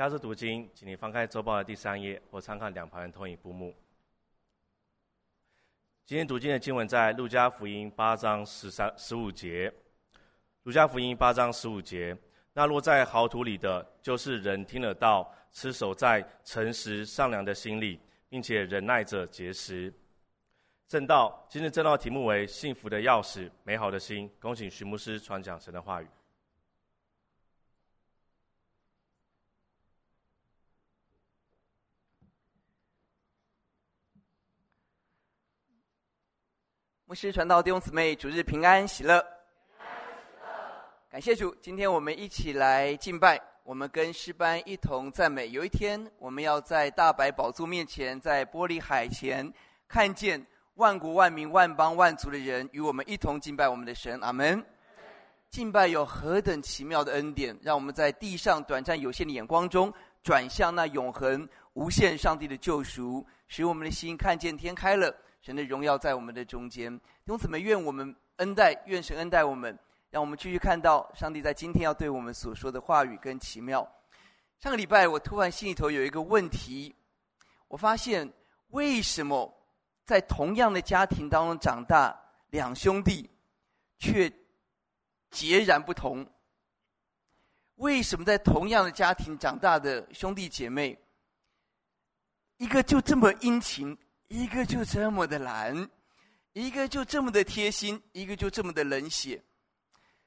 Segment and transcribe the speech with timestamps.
[0.00, 3.76] 下次读经，请你翻开周报的第三页，或参看两旁的投影布幕。
[6.06, 9.70] 今天读经的经文在路加福音八章十三十五节。
[10.62, 12.16] 路加福音八章十五节，
[12.54, 19.92] 那落在好土里的，就是人听了道，持守在诚实善良的心里，并且忍耐着结实。
[20.88, 24.30] 正道，今日正道题目为“幸福的钥匙，美好的心”。
[24.40, 26.06] 恭请徐牧师传讲神的话语。
[37.10, 39.20] 牧师传道弟兄姊妹，主日平安喜乐。
[41.10, 45.48] 感谢主，今天我们一起来敬拜，我们跟诗班一同赞美。
[45.48, 49.52] 有一天，我们要在大白宝座面前，在玻璃海前
[49.88, 50.40] 看见。
[50.76, 54.64] 万国万民万邦万族的人与我们一同敬拜我们的神，阿门。
[55.50, 59.92] 敬拜有何等奇妙的恩典，让我们在地上短暂有限的眼光中，
[60.22, 66.96] 转向那永恒无限上帝的救赎，使我们的心看见天开了，神的荣耀在我们的中间。
[66.98, 69.78] 弟兄姊妹，愿我们恩待，愿神恩待我们，
[70.10, 73.86] 让我们继续看到上帝在今天要对我们所说的话语跟奇妙。
[74.58, 76.94] 上个礼拜，我突然心里头有一个问题，
[77.68, 78.32] 我发现
[78.68, 79.56] 为什么？
[80.06, 83.30] 在同样的家庭当中长大，两兄弟
[83.96, 84.28] 却
[85.30, 86.28] 截然不同。
[87.76, 90.98] 为什么在同样的家庭长大的兄弟姐妹，
[92.56, 93.96] 一个就这么殷勤，
[94.30, 95.90] 一个就这么的懒，
[96.52, 99.42] 一个就这么的贴心，一个就这么的冷血？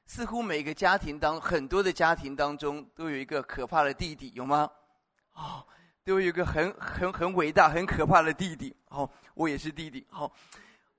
[0.05, 4.69] 似乎每个家庭当很多的家庭当中都有一个可怕的弟弟，有吗？
[5.31, 5.65] 哦。
[6.05, 8.75] 都有一个很很很伟大、很可怕的弟弟。
[8.89, 10.05] 哦，我也是弟弟。
[10.09, 10.29] 好，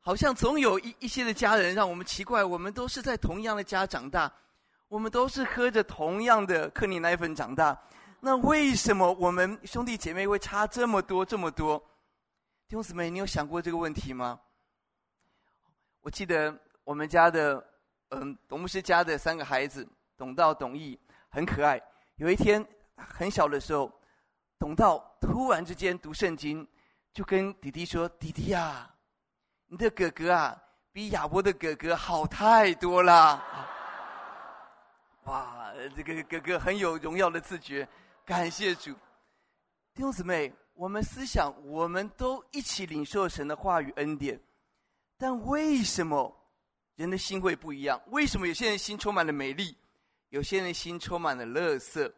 [0.01, 4.33] 好像总有一一些的家人让我们奇怪，我们都是在同样的家长大，
[4.89, 7.79] 我们都是喝着同样的克林奶粉长大，
[8.19, 11.85] 那为什么我们兄弟姐妹会差这么多这么多？
[12.75, 14.41] 弟兄姊妹，你有想过这个问题吗？
[16.01, 17.65] 我记得我们家的，
[18.09, 21.81] 嗯，董牧师家的三个孩子，董道、董毅，很可爱。
[22.17, 22.67] 有一天
[22.97, 23.89] 很小的时候。
[24.59, 26.67] 董道突然之间读圣经，
[27.13, 28.95] 就跟弟弟说：“弟弟呀、啊，
[29.67, 30.61] 你的哥哥啊，
[30.91, 33.41] 比亚伯的哥哥好太多了。”
[35.27, 37.89] 哇，这个哥哥很有荣耀的自觉，
[38.25, 38.93] 感谢主。
[39.95, 44.39] 弟兄姊妹，我们思想，我们都一起领受神的话语恩典，
[45.17, 46.35] 但为什么
[46.97, 48.01] 人的心会不一样？
[48.09, 49.77] 为什么有些人心充满了美丽，
[50.31, 52.13] 有些人心充满了乐色？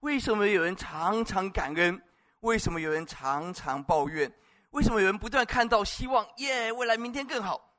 [0.00, 2.02] 为什么有人常常感恩？
[2.40, 4.30] 为什么有人常常抱怨？
[4.70, 6.28] 为什么有人不断看到希望？
[6.38, 7.72] 耶，未来明天更好？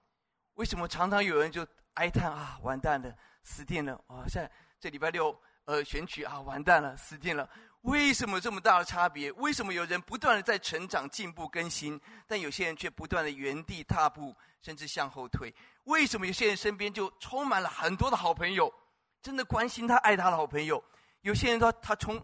[0.54, 4.02] 为什么常常有人就哀叹啊，完蛋了，死定了！
[4.08, 4.50] 啊，现在
[4.80, 7.50] 这礼拜六呃选举啊，完蛋了，死定了！
[7.86, 9.32] 为什么这么大的差别？
[9.34, 15.54] 为什么有人不断的在成长、进步、更新，但有些人却不断的原地踏步，甚至向后退？
[15.84, 18.74] 为什么有些人身边就充满了很多的好朋友，
[19.22, 20.84] 真的关心他、爱他的好朋友？
[21.22, 22.20] 有些人他他从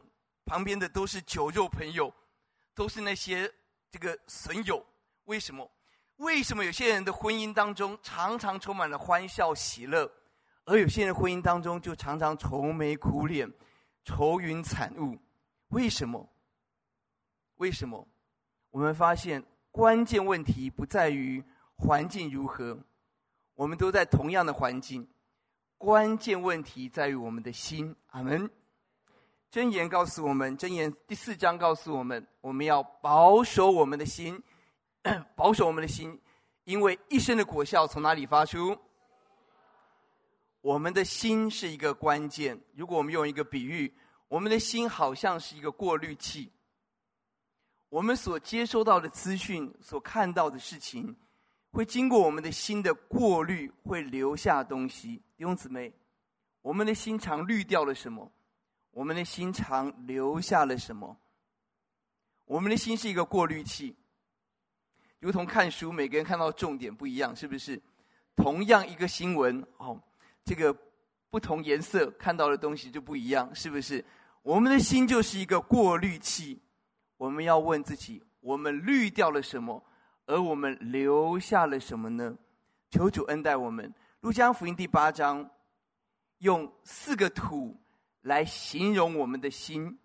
[0.45, 2.11] 旁边的都是酒肉朋友，
[2.73, 3.51] 都是那些
[3.91, 4.83] 这个损友。
[5.25, 5.69] 为什么？
[6.15, 10.11] 为什么有些人的婚姻当中常常充满了欢笑喜乐，
[10.65, 13.47] 而有些人婚姻当中就常常愁眉苦脸、
[14.05, 15.15] 愁云惨雾？
[15.71, 16.29] 为什么？
[17.55, 18.07] 为什么？
[18.71, 21.43] 我们发现关键问题不在于
[21.77, 22.77] 环境如何，
[23.55, 25.07] 我们都在同样的环境，
[25.77, 27.95] 关键问题在于我们的心。
[28.07, 28.49] 阿门。
[29.51, 34.41] 箴言告诉我们，箴言第四章告诉我们，我们要保守我们的心，
[35.35, 36.19] 保守我们的心，
[36.65, 38.77] 因为一生的果效从哪里发出？
[40.61, 42.59] 我们的心是一个关键。
[42.75, 43.93] 如果我们用一个比喻，
[44.31, 46.49] 我们的心好像是一个过滤器，
[47.89, 51.13] 我们所接收到的资讯、所看到的事情，
[51.73, 55.21] 会经过我们的心的过滤，会留下东西。
[55.35, 55.91] 弟兄姊妹，
[56.61, 58.31] 我们的心常滤掉了什么？
[58.91, 61.17] 我们的心常留下了什么？
[62.45, 63.93] 我们的心是一个过滤器，
[65.19, 67.81] 如同看书，每个人看到重点不一样，是不是？
[68.37, 70.01] 同样一个新闻，哦，
[70.45, 70.73] 这个
[71.29, 74.01] 不同颜色看到的东西就不一样，是不是？
[74.41, 76.61] 我们的心就是一个过滤器，
[77.17, 79.83] 我们要问自己：我们滤掉了什么？
[80.25, 82.37] 而我们留下了什么呢？
[82.89, 83.93] 求主恩待我们。
[84.21, 85.49] 路加福音第八章，
[86.39, 87.77] 用四个土。
[88.23, 89.97] 来形容我们的心，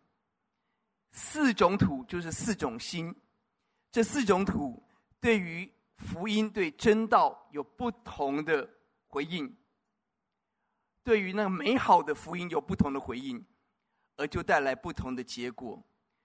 [1.11, 3.15] 四种土就是四种心，
[3.93, 4.83] 这四种土
[5.21, 8.67] 对于福音、对真道有不同的
[9.07, 9.55] 回应，
[11.05, 13.45] 对于那个美好的福音有不同的回应，
[14.17, 15.77] 而就带来不同的结果。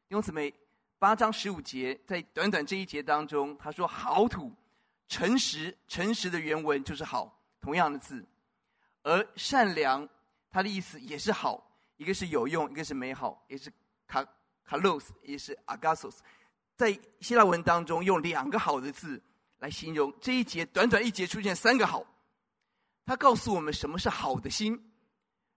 [0.07, 0.53] 弟兄姊妹，
[0.97, 4.51] 八章十五节，在短短这一节当中，他说：“好土，
[5.07, 8.25] 诚实，诚实的原文就是好，同样的字。
[9.03, 10.07] 而善良，
[10.49, 11.63] 它的意思也是好，
[11.97, 13.71] 一个是有用，一个是美好，也是
[14.07, 14.25] 卡
[14.63, 16.21] 卡洛斯，也是阿加索斯。
[16.75, 19.21] 在希腊文当中，用两个好的字
[19.59, 22.05] 来形容这一节，短短一节出现三个好。
[23.05, 24.79] 他告诉我们什么是好的心。”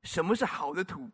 [0.05, 1.09] 什么是好的土？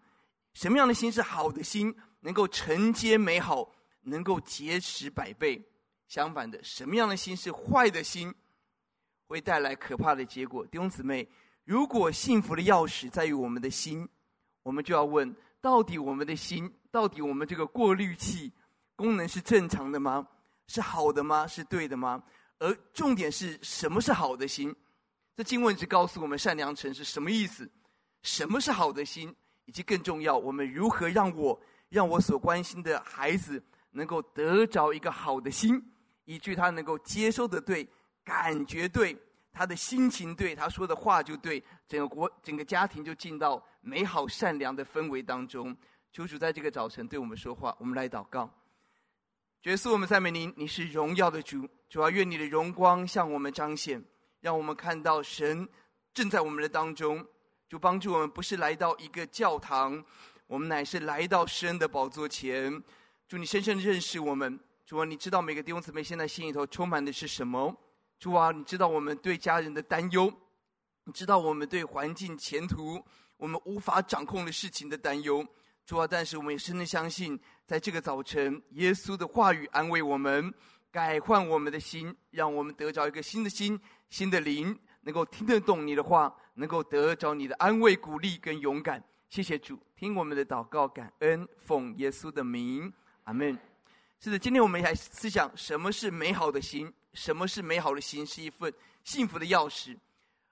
[0.55, 1.95] 什么样的心是好的心？
[2.21, 5.63] 能够承接美好，能够结实百倍。
[6.07, 8.35] 相反的，什么样的心是坏的心，
[9.27, 10.67] 会带来可怕的结果。
[10.67, 11.27] 弟兄姊妹，
[11.65, 14.07] 如果幸福的钥匙在于我们的心，
[14.63, 18.53] 我们就要问：到底我们的心，到底我们这个过滤器
[18.97, 20.27] 功能是正常的吗？
[20.67, 21.47] 是好的吗？
[21.47, 22.23] 是对的吗？
[22.59, 24.75] 而重点是什么是好的心？
[25.37, 27.71] 这经文只告诉我们善良诚实什么意思？
[28.23, 29.35] 什么是好的心，
[29.71, 31.57] 以及更重要，我们如何让我
[31.91, 33.63] 让我所关心的孩子
[33.93, 35.81] 能够得着一个好的心，
[36.25, 37.89] 以至于他能够接收的对，
[38.25, 39.17] 感觉对，
[39.53, 45.77] 他的心情对，他说的话就对，整个国整个家庭就进到美好善良的氛围当中。
[46.11, 48.53] 求主在这个早晨对我们说话，我们来祷告。
[49.63, 54.05] 耶稣，我们赞美您，你是荣耀的主，主要，愿你的荣光向我们彰显，
[54.41, 55.69] 让我们看到神
[56.13, 57.25] 正在我们的当中。
[57.71, 60.05] 就帮助我们，不是来到一个教堂，
[60.49, 62.83] 我们乃是来到施恩的宝座前。
[63.29, 67.73] 祝你深深的认识我们，主啊，你知道每个弟兄姊妹现在心里头充满的是什么？
[68.19, 70.29] 主啊，你知道我们对家人的担忧，
[71.05, 73.01] 你知道我们对环境前途
[73.37, 75.47] 我们无法掌控的事情的担忧。
[75.87, 80.53] 主啊，但是我们也深深相信，在这个早晨，耶稣的话语安慰我们，
[80.91, 86.35] 改换我们的心，让我们得着一个新的心、新的灵，能够听得懂你的话。
[86.55, 92.93] 能够得着你的安慰、鼓励跟勇敢，谢谢主，听我们的祷告，感恩，奉耶稣的名，
[93.25, 93.59] 阿门。
[94.19, 96.93] 是的，今天我们来思想什么是美好的心？
[97.15, 98.27] 什么是美好的心？
[98.27, 98.71] 是一份
[99.05, 99.97] 幸福的钥匙。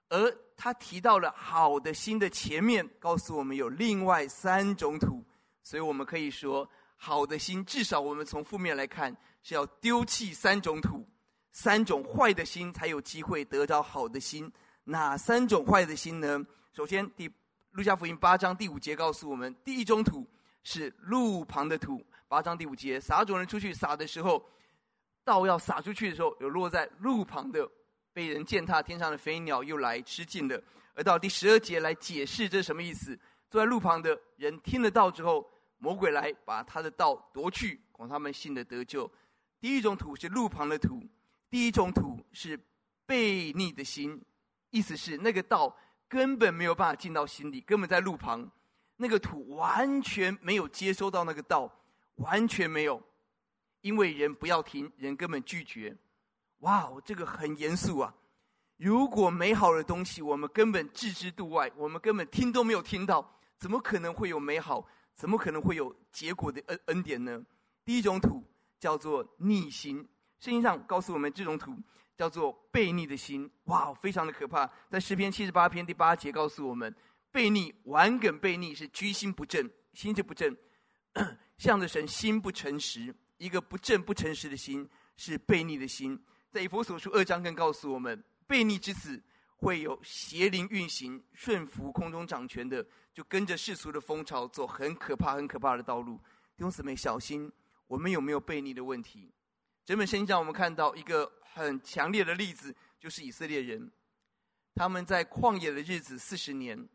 [0.08, 5.22] 而他提到了好的心的前面，告诉我们有另外三种土，
[5.62, 6.66] 所以我们可以说，
[6.96, 11.06] 好的心至少我们从负面来看是要丢弃三种土，
[11.60, 14.48] 三种坏的心才有机会得着好的心。
[14.84, 16.40] 哪三种坏的心呢？
[16.72, 17.28] 首先，第
[17.72, 20.24] 路加福音八章第五节告诉我们，第一种土
[20.62, 22.00] 是路旁的土。
[22.28, 24.40] 八章第五节，撒种人出去撒的时候，
[25.24, 27.68] 道要撒出去的时候，有落在路旁的，
[28.12, 30.62] 被人践踏，天上的飞鸟又来吃尽了。
[30.94, 33.18] 而到第十二节来解释这是什么意思？
[33.50, 35.44] 坐在路旁的人听了道之后，
[35.78, 39.10] 魔鬼来把他的道夺去，恐他们信的得救。
[39.60, 41.02] 第一种土是路旁的土，
[41.50, 42.58] 第一种土是
[43.06, 44.20] 悖逆的心。
[44.70, 45.74] 意思是那个道
[46.08, 48.50] 根本没有办法进到心里，根本在路旁，
[48.96, 51.72] 那个土完全没有接收到那个道，
[52.16, 53.02] 完全没有，
[53.80, 55.96] 因为人不要听，人根本拒绝。
[56.58, 58.14] 哇哦，这个很严肃啊！
[58.76, 64.86] 如果美好的东西我们根本置之度外，我们根本听都没有听到，怎么可能会有美好？
[65.14, 67.42] 怎么可能会有结果的恩恩典呢？
[67.84, 68.44] 第一种土
[68.78, 70.06] 叫做逆心，
[70.40, 71.74] 圣经上告诉我们这种土。
[72.18, 74.68] 叫做悖逆的心，哇，非常的可怕。
[74.90, 76.92] 在诗篇七十八篇第八节告诉我们，
[77.32, 80.56] 悖逆、顽梗悖逆是居心不正，心就不正，
[81.58, 84.84] 向着神心不诚实，一个不正不诚实的心
[85.16, 86.20] 是悖逆的心。
[86.50, 89.22] 在以弗所书二章更告诉我们，悖逆之子
[89.56, 92.84] 会有邪灵运行，顺服空中掌权的，
[93.14, 96.16] 就跟着世俗的风潮走很可怕、很可怕的道路。
[96.56, 97.48] 弟兄姊妹，小心，
[97.86, 99.30] 我们有没有悖逆的问题？
[99.88, 101.32] 整本圣经上，我们看到一个。
[101.54, 103.90] 很强烈的例子就是以色列人，
[104.76, 106.88] 他们在旷野的日子四十年，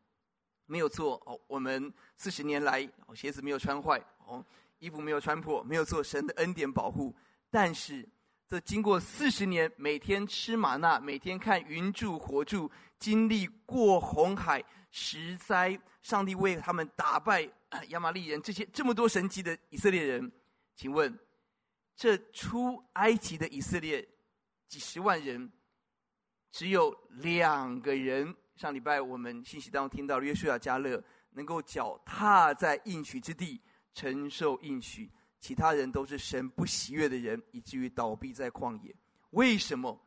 [0.68, 1.38] 没有错哦。
[1.48, 4.46] 我们四十年来，鞋子没有穿坏哦，
[4.80, 7.14] 衣服没有穿破，没有做神的恩典保护。
[7.50, 8.08] 但是，
[8.48, 17.50] 这经过四十年，每天吃玛纳，每天看云柱火柱，经历过红海十灾，上帝为他们打败
[17.90, 20.32] 亚玛力人，这些这么多神迹的以色列人，
[20.78, 21.14] 请问，
[21.96, 24.08] 这出埃及的以色列？
[24.68, 25.52] 几十万人，
[26.52, 28.36] 只有两个人。
[28.56, 33.62] 上礼拜我们信息当中听到约书亚、加勒能够脚踏在应许之地，
[33.94, 38.96] 承受应许，其他人都是神不喜悦的人，以至于倒闭在旷野。
[39.32, 40.00] 为什么？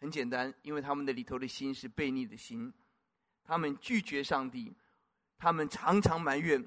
[0.00, 2.72] 很简单，因为他们的里头的心是悖逆的心，
[3.42, 4.76] 他们拒绝上帝，
[5.38, 6.64] 他们常常埋怨，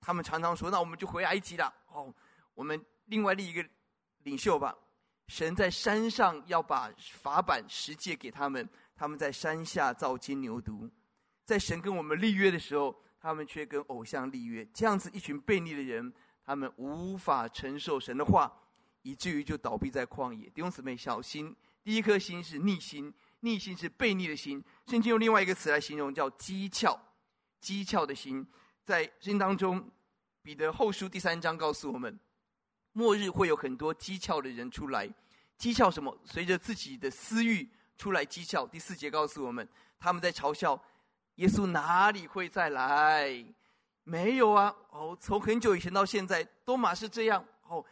[0.00, 2.14] 他们常常说：“那我们就回埃及了。”哦，
[2.54, 3.66] 我们另外立一个
[4.22, 4.76] 领袖吧。
[5.28, 10.88] 神在山上要把法版十诫给他们，他们在山下造金牛犊。
[11.44, 14.64] 在神跟我们立约的时候，他们却跟偶像立约。
[14.72, 16.12] 这样子一群悖逆的人，
[16.44, 18.52] 他们无法承受神的话，
[19.02, 20.48] 以至于就倒闭在旷野。
[20.50, 21.54] 弟兄姊妹，小心！
[21.82, 24.62] 第一颗心是逆心，逆心是悖逆的心。
[24.86, 26.96] 圣经用另外一个词来形容，叫讥诮。
[27.60, 28.46] 讥诮的心，
[28.84, 29.90] 在圣经当中，
[30.42, 32.16] 彼得后书第三章告诉我们，
[32.96, 35.06] 末日会有很多讥诮的人出来。
[35.58, 36.18] 讥诮什么？
[36.24, 38.66] 随着自己的私欲出来讥诮。
[38.66, 40.82] 第四节告诉我们，他们在嘲笑
[41.34, 43.44] 耶稣哪里会再来？
[44.04, 44.74] 没有啊！
[44.88, 47.44] 哦，从很久以前到现在，都嘛是这样。
[47.68, 47.84] 哦，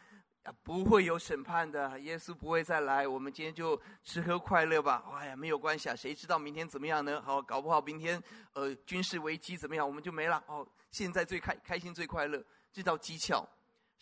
[0.62, 3.06] 不会有审判的，耶稣不会再来。
[3.06, 5.04] 我们今天就吃喝快乐吧。
[5.16, 7.20] 哎呀，没有关系啊，谁知道明天怎么样呢？
[7.20, 8.22] 好，搞不好明天
[8.54, 10.42] 呃军事危机怎么样，我们就没了。
[10.46, 12.42] 哦，现在最开开心最快乐，
[12.72, 13.44] 这叫讥诮，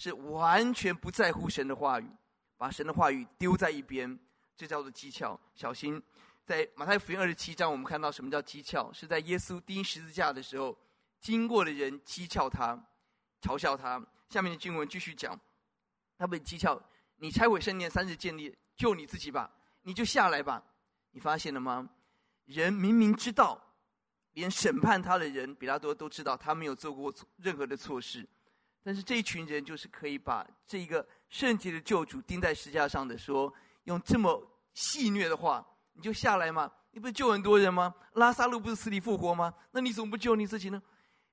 [0.02, 2.10] 是完全不在乎神的话语。
[2.56, 4.18] 把神的话语丢在一边，
[4.56, 5.38] 这叫做讥诮。
[5.54, 6.02] 小心，
[6.44, 8.92] 在马太福音二十七章，我们看到什么叫讥诮？
[8.92, 10.76] 是在耶稣钉十字架的时候，
[11.20, 12.76] 经过的人讥诮他，
[13.40, 14.04] 嘲笑他。
[14.28, 15.38] 下面的经文继续讲，
[16.18, 16.80] 他被讥诮
[17.18, 19.48] ：“你拆毁圣殿，三日建立，救你自己吧，
[19.82, 20.60] 你就下来吧。”
[21.14, 21.88] 你发现了吗？
[22.46, 23.60] 人明明知道，
[24.32, 28.28] 连审判他的人比拉多都知道他没有做过任何的错事，
[28.82, 31.06] 但是这一群人就是可以把这一个。
[31.32, 33.50] 圣洁的救主钉在十字架上的说，
[33.84, 36.70] 用这么戏谑的话，你就下来嘛？
[36.90, 37.94] 你不是救很多人吗？
[38.12, 39.54] 拉撒路不是死里复活吗？
[39.70, 40.82] 那你怎么不救你自己呢？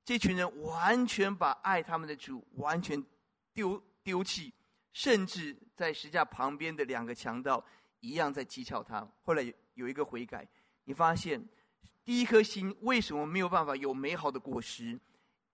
[0.05, 3.05] 这群人完全把爱他们的主完全
[3.53, 4.53] 丢丢弃，
[4.93, 7.61] 甚至在十字架旁边的两个强盗
[7.99, 9.05] 一样在讥诮他。
[9.21, 10.47] 后来有一个悔改，
[10.85, 11.45] 你发现
[12.05, 14.97] 第一颗心为什么没有办法有美好的果实？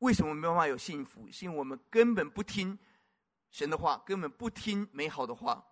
[0.05, 1.27] 为什么没有办法有幸福？
[1.31, 2.77] 是因为我们根本不听。
[3.49, 5.65] 神的话根本不听美好的话，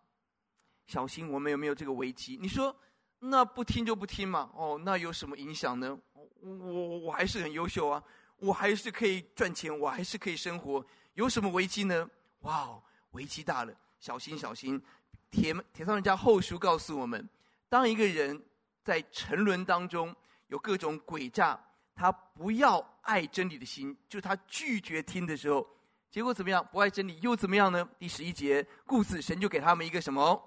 [0.88, 2.36] 小心我们有没有这个危机？
[2.42, 2.76] 你说
[3.20, 4.50] 那不听就不听嘛？
[4.56, 5.96] 哦，那有什么影响呢？
[6.14, 8.04] 我我我还是很优秀啊，
[8.38, 12.10] 我还是可以赚钱，我还是可以生活，有什么危机呢？
[12.40, 13.74] 哇哦，危机大了！
[14.00, 14.82] 小心小心！
[15.30, 17.30] 铁铁上人家后书告诉我们，
[17.70, 18.42] 当一个人
[18.84, 20.16] 在沉沦当中
[20.48, 21.62] 有各种诡诈，
[21.96, 25.68] 他不要爱真理的心，就他拒绝听的时候。
[26.10, 26.64] 结果怎么样？
[26.72, 27.90] 不爱真理又怎么样呢？
[27.98, 30.40] 第十一节，故此神就给他们一个什么？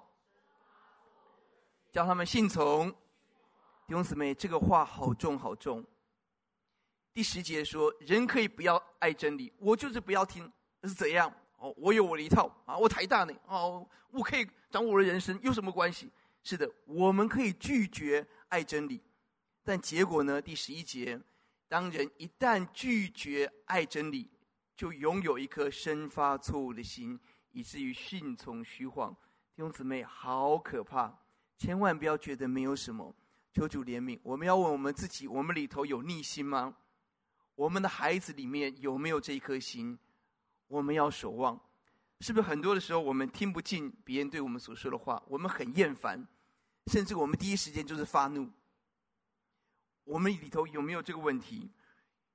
[1.91, 2.89] 叫他们信从。
[3.85, 5.83] 弟兄姊妹，这个话好重好重。
[7.13, 10.51] 第十节说，人可以不要爱真理，我就是不要听，
[10.83, 11.33] 是怎样？
[11.57, 16.11] 哦，我有我的一套啊，我台大呢，哦，我可以掌握我的人生，有什么关系？
[16.43, 19.01] 是的，我们可以拒绝爱真理，
[19.63, 20.41] 但结果呢？
[20.41, 21.19] 第十一节，
[21.67, 24.29] 当人一旦拒绝爱真理。
[24.75, 27.19] 就拥有一颗生发错误的心，
[27.51, 29.11] 以至于信从虚谎。
[29.55, 31.11] 弟兄姊妹，好可怕！
[31.57, 33.11] 千万不要觉得没有什么。
[33.51, 34.19] 求主怜悯。
[34.21, 36.75] 我们要问我们自己：我们里头有逆心吗？
[37.55, 39.97] 我们的孩子里面有没有这一颗心？
[40.67, 41.59] 我们要守望。
[42.19, 46.23] 是不是很多的时候，我们听不进别人对我们所说的话，我们很厌烦，
[46.91, 48.47] 甚至我们第一时间就是发怒。
[50.07, 51.69] 我们里头有没有这个问题？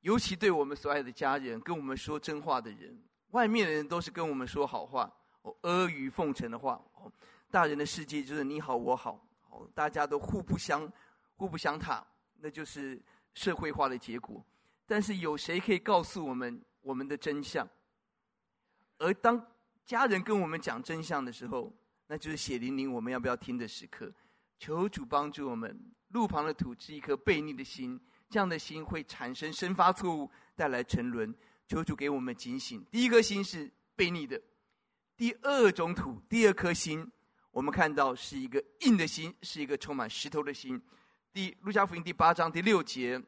[0.03, 2.95] 尤其对我们所爱的家人，跟我们说真话的人，
[3.31, 5.11] 外面的人都是跟我们说好话，
[5.41, 7.11] 哦，阿谀奉承的话，哦，
[7.51, 10.91] 大人的世界就是你好我好，哦，大家都互不相
[11.37, 12.07] 互不相踏，
[12.41, 13.01] 那就是
[13.33, 14.45] 社会化的结果。
[14.87, 17.67] 但是有谁可以告诉我们我们的真相？
[18.99, 19.43] 而当
[19.87, 21.73] 家人跟我们讲真相的时候，
[22.07, 24.13] 那就是血淋淋我们要不要听的时刻。
[24.59, 25.81] 求主帮助我们，
[26.13, 28.01] 路旁的土是一颗悖逆的心。
[28.31, 31.35] 这样的心会产生生发错误，带来沉沦。
[31.69, 32.85] 求主给我们警醒。
[32.91, 34.41] 第一颗心是悖逆的，
[35.17, 37.11] 第二种土，第二颗心，
[37.51, 40.81] 我们看到是一个硬的心，是一个充满石头的心。
[41.33, 43.23] 第路加福音第八章第六节，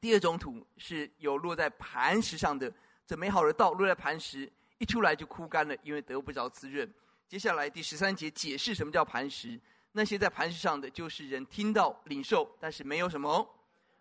[0.00, 2.72] 第二种土是有落在磐石上的，
[3.06, 6.88] 这美好的道落在磐石，一出来就枯干了，因为得不着滋润。
[7.26, 9.60] 接下来第十三节解释什么叫磐石，
[9.96, 13.50] 那些在磐石上的，就是人听到领受，但是没有什么。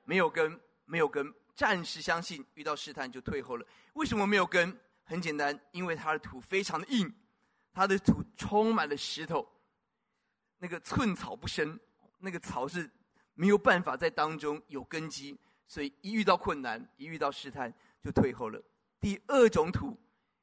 [0.03, 3.65] 没有根，没有根，暂时相信，遇到试探就退后了。
[3.93, 4.77] 为什么没有根？
[5.05, 7.09] 很简单，因为它的土非常的硬，
[7.73, 9.47] 它的土充满了石头，
[10.57, 11.79] 那个寸草不生，
[12.19, 12.91] 那个草是
[13.33, 17.73] 没有办法在当中有根基，所以一遇到困难，一遇到试探
[18.03, 18.61] 就退后了。
[18.99, 19.97] 第二种土，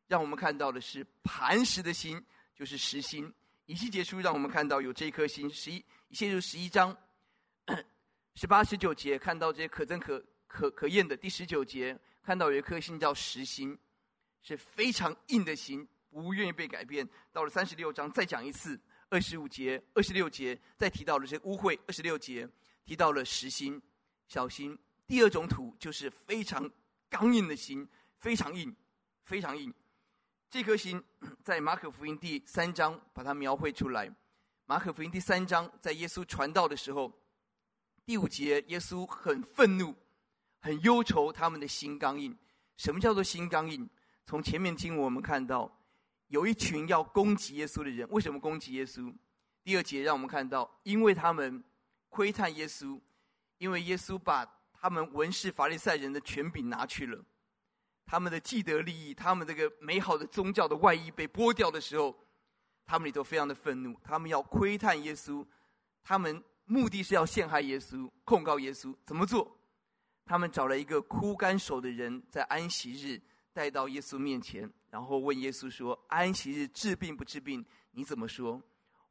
[0.09, 3.31] 让我们看到的是磐石的心，就是实心。
[3.67, 5.77] 以西结书让我们看到有这一颗心，十一，
[6.09, 6.97] 以西结十一章。
[8.35, 11.17] 十八、十九节看到这些可憎可可可厌的。
[11.17, 13.79] 第十九节看到有一颗心叫实心，
[14.43, 17.09] 是非常硬的心，不愿意被改变。
[17.31, 21.79] 到了三十六章再讲一次，二十五节、二十六节再提到了这些污秽。
[21.87, 22.49] 二十六节
[22.85, 23.81] 提到了实心，
[24.27, 24.77] 小心。
[25.07, 26.69] 第二种土就是非常
[27.11, 27.87] 刚硬的心，
[28.19, 28.75] 非常硬，
[29.25, 29.73] 非常硬。
[30.53, 31.03] 这颗心
[31.43, 34.15] 在马可福音第三章把它描绘出来。
[34.67, 37.11] 马可福音第三章，在耶稣传道的时候，
[38.05, 39.95] 第五节，耶稣很愤怒，
[40.61, 42.37] 很忧愁，他们的心刚硬。
[42.77, 43.89] 什么叫做心刚硬？
[44.27, 45.75] 从前面经文我们看到，
[46.29, 49.11] 有一群要攻击耶稣的人，为什么攻击耶稣？
[49.65, 51.65] 第二节让我们看到，因为他们
[52.11, 53.01] 窥探耶稣，
[53.57, 54.45] 因为耶稣把
[54.75, 57.25] 他们文士法利赛人的权柄拿去了。
[58.05, 62.15] 他们的既得利益，他们这个美好的宗教的外衣被剥掉的时候，
[62.85, 63.99] 他们里头非常的愤怒。
[64.05, 65.47] 他们要窥探耶稣，
[66.05, 68.95] 他们目的是要陷害耶稣，控告耶稣。
[69.07, 69.57] 怎么做？
[70.27, 73.21] 他们找了一个枯干手的人，在安息日
[73.53, 77.65] 带到耶稣面前，然后问耶稣说：“安息日治病不治病？
[77.93, 78.63] 你怎么说？”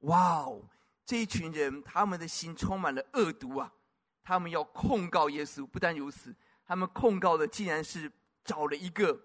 [0.01, 0.61] 哇哦，
[1.05, 3.73] 这一群人，他们的心充满了恶毒啊！
[4.21, 5.65] 他们要控告耶稣。
[5.65, 8.11] 不但如此，他们控告的竟然是。
[8.43, 9.19] 找了一个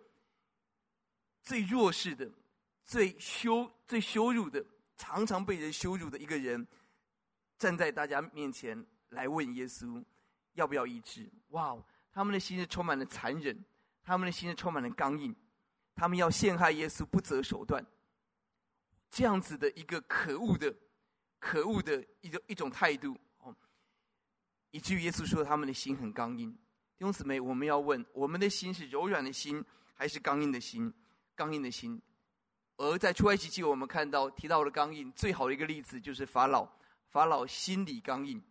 [1.43, 2.31] 最弱势的、
[2.85, 4.65] 最羞、最羞辱的、
[4.97, 6.67] 常常被人羞辱的一个人，
[7.59, 10.05] 站在大家面前来问耶稣
[10.55, 11.31] 要不要医治。
[11.49, 11.77] 哇，
[12.13, 13.65] 他们的心是充满了残忍，
[14.03, 15.35] 他们的心是充满了刚硬，
[15.95, 17.85] 他们要陷害耶稣不择手段。
[19.11, 20.75] 这样子的一个可恶的、
[21.39, 23.55] 可恶的一种一种态度哦，
[24.73, 26.59] 以至于耶稣说他们的心很刚硬。
[26.99, 29.63] 弟兄姊妹，我们要问：我们的心是柔软的心，
[29.93, 30.91] 还是刚硬的心？
[31.35, 32.01] 刚硬的心。
[32.79, 36.67] 而在出埃及记，我们看到提到的刚硬，最好的一个例子就是法老。
[37.09, 38.43] 法老心里刚硬，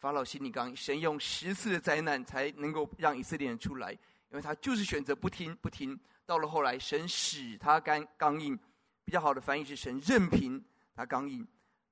[0.00, 0.74] 法老心里刚硬。
[0.74, 3.98] 神用十次的灾难才能够让以色列人出来，因
[4.30, 5.96] 为他就是选择不听不听。
[6.26, 8.58] 到了后来，神使他刚刚硬。
[9.04, 10.64] 比较好的翻译是神任凭
[10.96, 11.46] 他刚硬。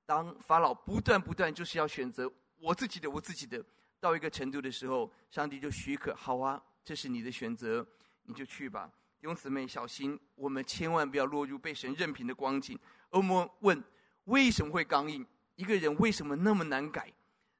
[0.04, 3.64] 当法老不断不断就是要选择我自己的，我自己的。
[4.00, 7.86] 到一个程度的时候，上帝就许可，好啊，这是你的选择，
[8.24, 8.90] 你就去吧。
[9.20, 12.78] 弟兄姊妹，小心，我们千万不要落入被神任凭的光景。
[13.10, 13.84] 而我们问，
[14.24, 15.24] 为什么会刚硬？
[15.54, 17.12] 一个人为什么那么难改，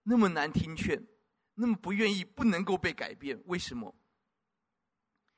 [0.03, 0.99] 那么难听劝，
[1.55, 3.39] 那么不愿意，不能够被改变？
[3.45, 3.95] 为什么？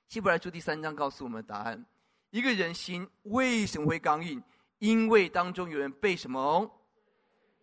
[0.06, 1.84] 希伯来书第三章告诉我们答案：
[2.30, 4.40] 一个人心为什么会刚硬？
[4.78, 6.70] 因为当中有人被什么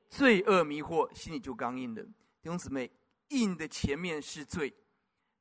[0.09, 2.03] 罪恶迷惑，心里就刚硬的。
[2.03, 2.91] 弟兄姊妹。
[3.29, 4.73] 硬的前面是罪。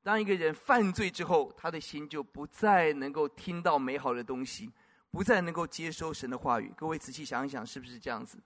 [0.02, 4.72] 当一个人犯罪之后，他的心就不再能够听到美好的东西，
[5.10, 6.72] 不再能够接收神的话语。
[6.76, 8.38] 各位仔细想一想，是不是这样子？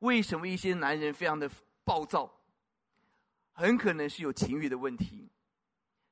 [0.00, 1.50] 为什么一些男人非常的
[1.84, 2.32] 暴躁？
[3.52, 5.28] 很可能是有情欲的问题。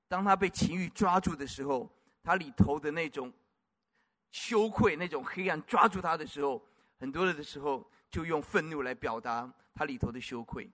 [0.09, 1.89] 当他被情欲抓住的时候，
[2.23, 3.33] 他里头的那种
[4.33, 6.61] 羞愧、那种黑暗抓住他的时候，
[6.99, 10.69] 很多人的时候就用愤怒来表达他里头的羞愧，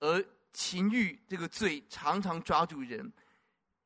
[0.00, 0.24] 而。
[0.54, 3.12] 情欲这个罪常常抓住人，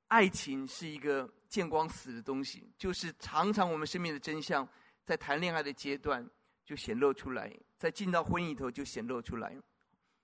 [0.09, 4.69] 爱情是一个见光死的东西，就是常常我们生命的真相，
[5.05, 6.25] 在谈恋爱的阶段
[6.65, 9.57] 就显露出来，在进到婚姻里头就显露出来。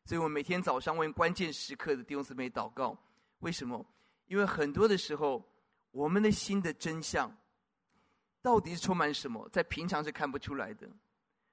[0.04, 2.94] 所以我每天早上为关键时刻的弟兄姊妹祷告，
[3.38, 3.84] 为什么？
[4.26, 5.42] 因为很多的时候，
[5.92, 7.34] 我们的心的真相
[8.42, 10.86] 到底是充满什么，在平常是看不出来的，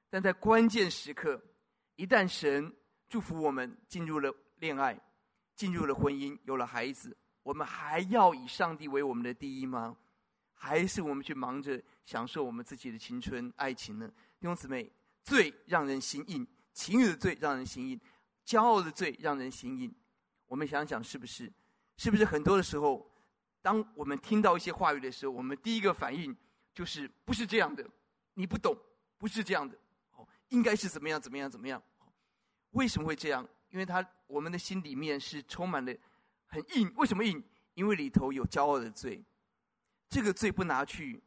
[0.09, 1.41] 但在关键时刻，
[1.95, 2.75] 一旦神
[3.07, 4.35] 祝福我们进入了。
[4.61, 4.95] 恋爱
[5.55, 9.97] 进入了婚姻，有了孩子，我们还要以上帝为我们的第一吗？
[10.53, 14.07] 还是我们去忙着享受我们自己的青春爱情呢？
[14.39, 14.87] 弟兄姊妹，
[15.23, 17.99] 罪让人心硬，情欲的罪让人心硬，
[18.45, 19.91] 骄傲的罪让人心硬。
[20.45, 21.51] 我们想想，是不是？
[21.97, 23.11] 是不是很多的时候，
[23.63, 26.37] 当我们听到一些话语的时候，我们第一个反应
[26.71, 27.83] 就是不是这样的？
[28.35, 28.77] 你不懂，
[29.17, 29.75] 不是这样的。
[30.11, 31.19] 哦，应该是怎么样？
[31.19, 31.49] 怎么样？
[31.49, 31.81] 怎么样？
[32.71, 33.47] 为什么会这样？
[33.71, 35.93] 因为他，我们的心里面是充满了
[36.45, 36.93] 很硬。
[36.95, 37.43] 为什么硬？
[37.73, 39.23] 因为里头有骄傲的罪。
[40.09, 41.23] 这个罪不拿去，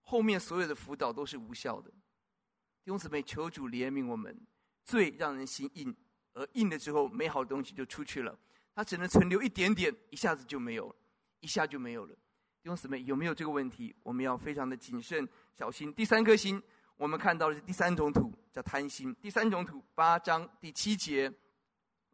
[0.00, 1.90] 后面所有的辅导都是无效的。
[1.90, 4.36] 弟兄姊妹，求主怜悯我们。
[4.84, 5.94] 罪让人心硬，
[6.32, 8.36] 而硬了之后，美好的东西就出去了。
[8.74, 10.96] 它只能存留一点点，一下子就没有了，
[11.40, 12.14] 一下就没有了。
[12.62, 13.94] 弟兄姊妹，有没有这个问题？
[14.02, 15.92] 我们要非常的谨慎小心。
[15.92, 16.62] 第三颗心，
[16.96, 19.14] 我们看到的是第三种土，叫贪心。
[19.16, 21.32] 第三种土，八章第七节。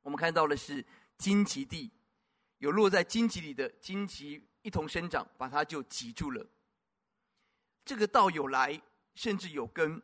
[0.07, 0.87] 我们看到的是
[1.19, 1.91] 荆棘地，
[2.59, 6.47] 有落在荆棘里的荆棘一同生长，把它就挤住了。
[7.85, 8.81] 这个道有来，
[9.17, 10.01] 甚至有根，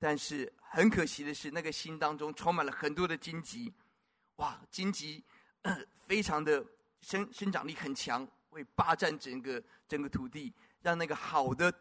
[0.00, 3.72] 但是很可惜的是，那个心当中充满了很多的荆棘。
[4.38, 5.22] 哇，荆棘
[6.08, 6.66] 非常的
[7.00, 11.72] 生生长力很强，会霸占整个整个土地，让那个好的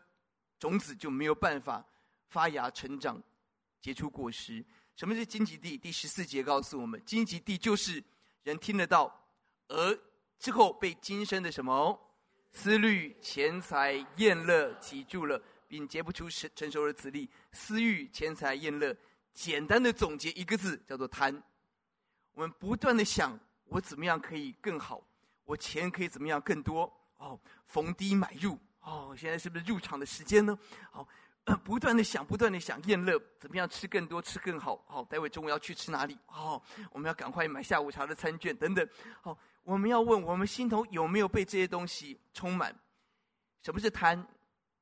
[0.59, 1.83] 种子就没有办法
[2.27, 3.19] 发芽成长，
[3.81, 4.63] 结出果实。
[4.95, 5.77] 什么是荆棘地？
[5.77, 8.01] 第十四节告诉我们，荆棘地就是
[8.43, 9.13] 人听得到，
[9.67, 9.99] 而
[10.39, 11.99] 之后被今生的什么
[12.53, 17.29] 思虑钱财宴乐挤住了，并结不出成成熟的子粒。
[17.51, 18.95] 私欲钱财宴乐，
[19.33, 21.43] 简单的总结一个字叫做贪。
[22.33, 25.05] 我们不断的想，我怎么样可以更好？
[25.43, 26.91] 我钱可以怎么样更多？
[27.17, 28.57] 哦，逢低买入。
[28.79, 30.57] 哦，现在是不是入场的时间呢？
[30.89, 31.05] 好。
[31.63, 34.83] 不断的想，不断的想，宴乐怎么样吃更多，吃更好？
[34.87, 36.17] 好，待会中午要去吃哪里？
[36.27, 36.59] 哦，
[36.91, 38.87] 我们要赶快买下午茶的餐券等等。
[39.21, 42.75] 好，我们要问我们心头有没有被这些东西充满？
[43.61, 44.25] 什么是贪？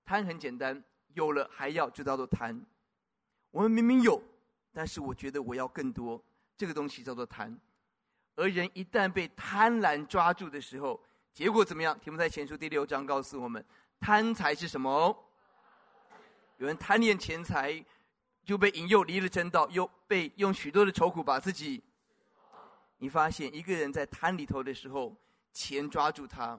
[0.06, 0.82] 贪很简单，
[1.14, 2.66] 有了还要就叫做贪。
[3.52, 4.22] 我们明明有，
[4.72, 6.24] 但是我觉得我要更多，
[6.58, 7.58] 这个东西叫做贪。
[8.36, 11.02] 而人一旦被贪婪抓住的时候，
[11.34, 11.98] 结果怎么样？
[12.00, 13.64] 提摩太前书第六章告诉我们，
[14.00, 15.23] 贪财是什么？
[16.64, 17.84] 有人贪恋钱财，
[18.46, 21.84] 就被引诱离了真道，又被用许多的愁苦把自己。
[23.00, 25.14] 你发现一个人在贪里头的时候，
[25.52, 26.58] 钱抓住他，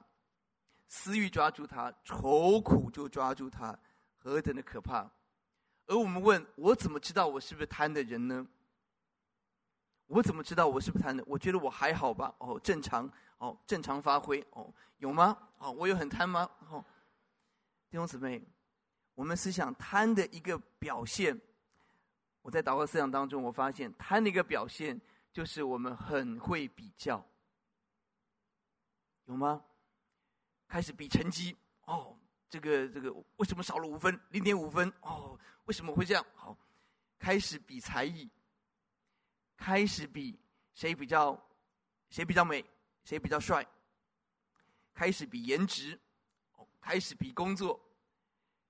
[0.89, 3.75] 私欲抓住他，愁苦就抓住他，
[4.19, 5.11] 何等的可怕！
[5.87, 8.47] 而我们问我怎么知道我是不是贪的人呢？
[10.07, 11.25] 我怎么知道我是不是贪的？
[11.27, 15.35] 我觉得我还好吧，哦，正常，哦，正常发挥，哦，有吗？
[15.57, 16.51] 哦，我有很贪吗？
[16.69, 16.85] 哦，
[17.89, 18.43] 弟兄姊妹。
[19.15, 21.41] 我们思想贪的一个表现，
[22.43, 25.01] 我在祷告思想当中，我发现贪的一个表现
[25.33, 27.25] 就是我们很会比较，
[29.27, 29.65] 有吗？
[30.67, 32.19] 开始比成绩，哦，
[32.51, 34.93] 这个这个为什么少了五分，零点五分？
[35.03, 36.27] 哦，为什么会这样？
[36.35, 36.57] 好，
[37.19, 38.29] 开始比才艺，
[39.57, 40.37] 开始比
[40.75, 41.41] 谁比较
[42.11, 42.65] 谁比较美，
[43.05, 43.65] 谁比较帅，
[44.93, 45.97] 开始比颜值，
[46.57, 47.81] 哦，开始比工作。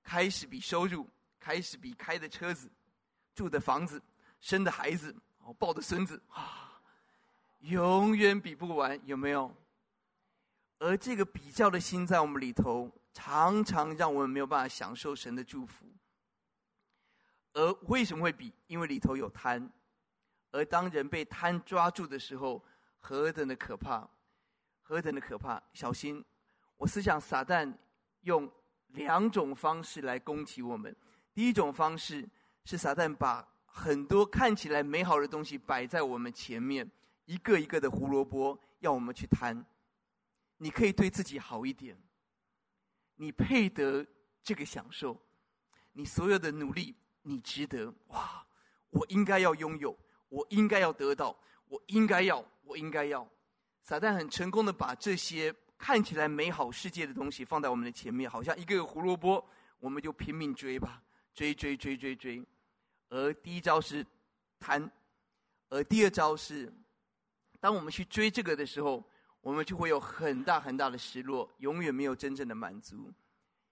[0.04, 1.08] 开始比收入，
[1.40, 2.70] 开始比开的车子、
[3.34, 4.00] 住的房子、
[4.40, 6.80] 生的孩子、哦抱的孙子啊，
[7.60, 9.52] 永远比不完，有没有？
[10.78, 15.86] 而这个比较的心在我们里头，常常让我们没有办法享受神的祝福。
[17.54, 18.52] 而为什么会比？
[18.66, 19.70] 因为里头有贪。
[20.50, 22.62] 而当人被贪抓住的时候，
[22.98, 24.08] 何等的可怕！
[24.82, 25.62] 何等的可怕！
[25.72, 26.22] 小心！
[26.76, 27.72] 我思想撒旦
[28.22, 28.50] 用。
[28.94, 30.94] 两种方式来攻击我们。
[31.32, 32.26] 第一种方式
[32.64, 36.88] 是撒旦把很多看起来美好的东西摆在我们前面，
[37.26, 39.64] 一个一个的胡萝卜要我们去贪。
[40.58, 41.96] 你可以对自己好一点，
[43.16, 44.06] 你配得
[44.42, 45.20] 这个享受，
[45.92, 47.92] 你所有的努力，你值得。
[48.08, 48.46] 哇，
[48.90, 49.96] 我应该要拥有，
[50.28, 51.36] 我应该要得到，
[51.68, 53.28] 我应该要，我应该要。
[53.82, 55.54] 撒旦很成功的把这些。
[55.84, 59.46] 看起来美好世界的东西放在我们的前面，好像一个个胡萝卜，
[59.78, 61.02] 我们就拼命追吧，
[61.34, 62.42] 追追追追追。
[63.10, 64.02] 而第一招是
[64.58, 64.90] 贪，
[65.68, 66.72] 而第二招是，
[67.60, 69.06] 当我们去追这个的时候，
[69.42, 73.12] 我们就会有很大很大的失落，永远没有真正的满足。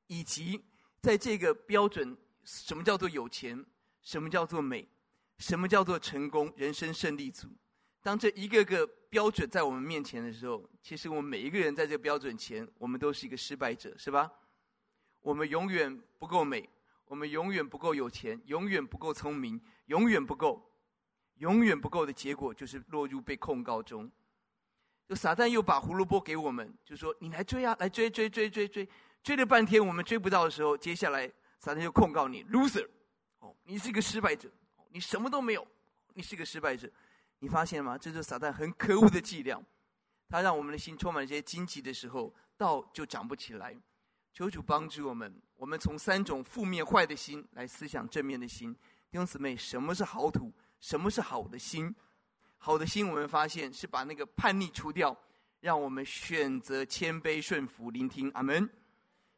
[0.07, 0.62] 以及
[1.01, 3.64] 在这个标准，什么叫做有钱？
[4.03, 4.87] 什么叫做美？
[5.38, 6.53] 什么叫做成功？
[6.57, 7.48] 人生胜利组。
[8.02, 14.30] 当这一个个标准在我们面前的时候，其实我们每一个人在这个标准前，我们都是一个失败者，是吧？
[15.20, 16.68] 我们永远不够美，
[17.06, 20.68] 我们永远不够有钱，永远不够聪明，永远不够，
[21.36, 24.10] 永远不够的结果就是落入被控告中。
[25.08, 28.88] 就撒旦又把胡萝卜给我们，就说你来追啊，来追追追追追，
[29.22, 32.88] 追了半天我们追不到的时候，接下来撒旦就控告你 loser，
[33.38, 34.50] 哦，你是一个失败者，
[34.90, 35.64] 你什么都没有，
[36.14, 36.90] 你是一个失败者。
[37.42, 37.98] 你发现了吗？
[37.98, 39.61] 这就是撒旦很可恶的伎俩，
[40.28, 43.76] 他让我们的心充满这些荆棘的时候，道就长不起来。
[44.33, 48.72] 求主帮助我们，我们从三种负面坏的心来思想正面的心。
[49.11, 50.52] 弟兄姊妹，什么是好土？
[50.78, 51.92] 什么是好的心？
[52.59, 55.14] 好的心，我们发现是把那个叛逆除掉，
[55.59, 58.31] 让我们选择谦卑顺服，聆听。
[58.35, 58.70] 阿门。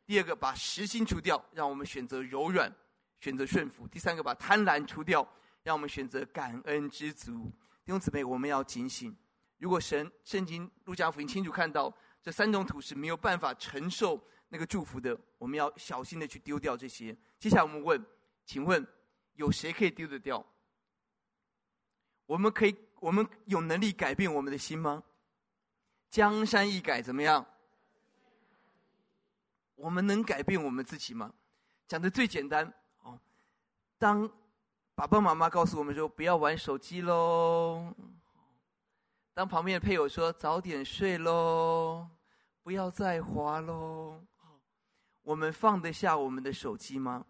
[0.04, 2.70] 第二个，把实心除掉，让我们选择柔软，
[3.18, 3.88] 选择顺服。
[3.88, 5.26] 第三个，把贪婪除掉，
[5.62, 7.50] 让我们选择感恩知足。
[7.84, 9.14] 弟兄姊妹，我们要警醒。
[9.58, 14.18] 如果神圣经路加福音清楚看到这三种土是没有办法承受
[14.48, 17.14] 那个祝福的，我们要小心的去丢掉这些。
[17.38, 18.02] 接下来我们问，
[18.46, 18.86] 请问
[19.34, 20.42] 有谁可以丢得掉？
[22.24, 25.02] 我们可以，我们有能力改变我们的心吗？
[26.08, 27.44] 江山易改，怎么样？
[29.74, 31.34] 我们能改变我们自己吗？
[31.86, 33.20] 讲的最简单哦，
[33.98, 34.30] 当。
[34.94, 37.92] 爸爸妈妈告诉我们说：“不要玩手机喽。”
[39.34, 42.08] 当旁边的配偶说：“早点睡喽，
[42.62, 44.22] 不要再滑喽。”
[45.22, 47.24] 我们放得下我们的手机吗？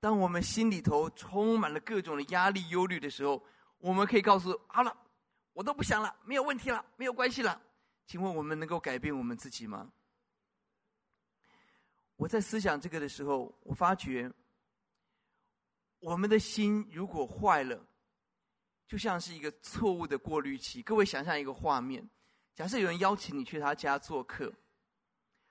[0.00, 3.40] 当我们心里头充满了各种的压力、忧虑的时候，
[3.78, 4.96] 我们可以告诉：“好了，
[5.52, 7.60] 我都不想了，没有问题了，没有关系了。”
[8.06, 9.92] 请问我们能够改变我们自己吗？
[12.16, 14.28] 我在思想这个的时候，我发觉，
[16.00, 17.80] 我们的心如果坏了，
[18.86, 20.80] 就像是一个错误的过滤器。
[20.82, 22.08] 各位想象一个画面：
[22.54, 24.52] 假设有人邀请你去他家做客，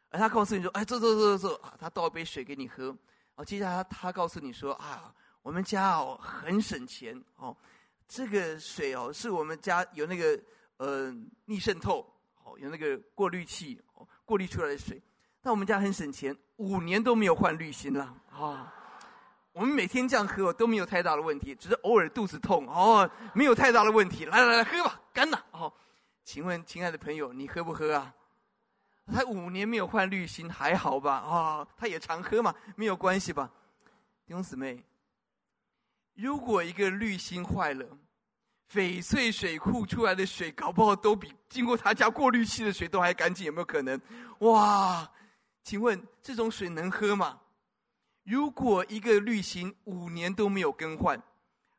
[0.09, 2.97] 而他告诉你说：“哎，坐坐坐坐坐。”他倒一杯水给你喝。
[3.35, 7.55] 哦，接下来他他告诉你说：“啊，我们家哦很省钱哦，
[8.07, 10.41] 这个水哦是我们家有那个
[10.77, 11.13] 呃
[11.45, 12.09] 逆渗透，
[12.43, 15.01] 哦有那个过滤器哦过滤出来的水。”
[15.43, 18.73] 那我们家很省钱，五年都没有换滤芯了啊、
[19.57, 24.23] 我们每天这样喝都没有太大的问题，只是偶尔肚子痛哦，没有太大的问题。
[24.25, 25.73] 来来来，喝吧，干了哦。
[26.23, 28.13] 请问，亲爱的朋友，你喝不喝啊？
[29.11, 31.15] 他五年没有换滤芯，还好吧？
[31.15, 33.49] 啊、他也常喝嘛，没有关系吧？
[34.27, 34.83] 弟兄姊妹，
[36.13, 37.83] 如果一个滤芯坏了，
[38.71, 43.99] 翡翠水库出来的水，搞不好都比经过他家过滤器的水都还干净，有没有可能？
[44.41, 45.09] 哇！
[45.63, 47.39] 请问这种水能喝吗？
[48.27, 51.17] 如果一个滤芯五年都没有更换，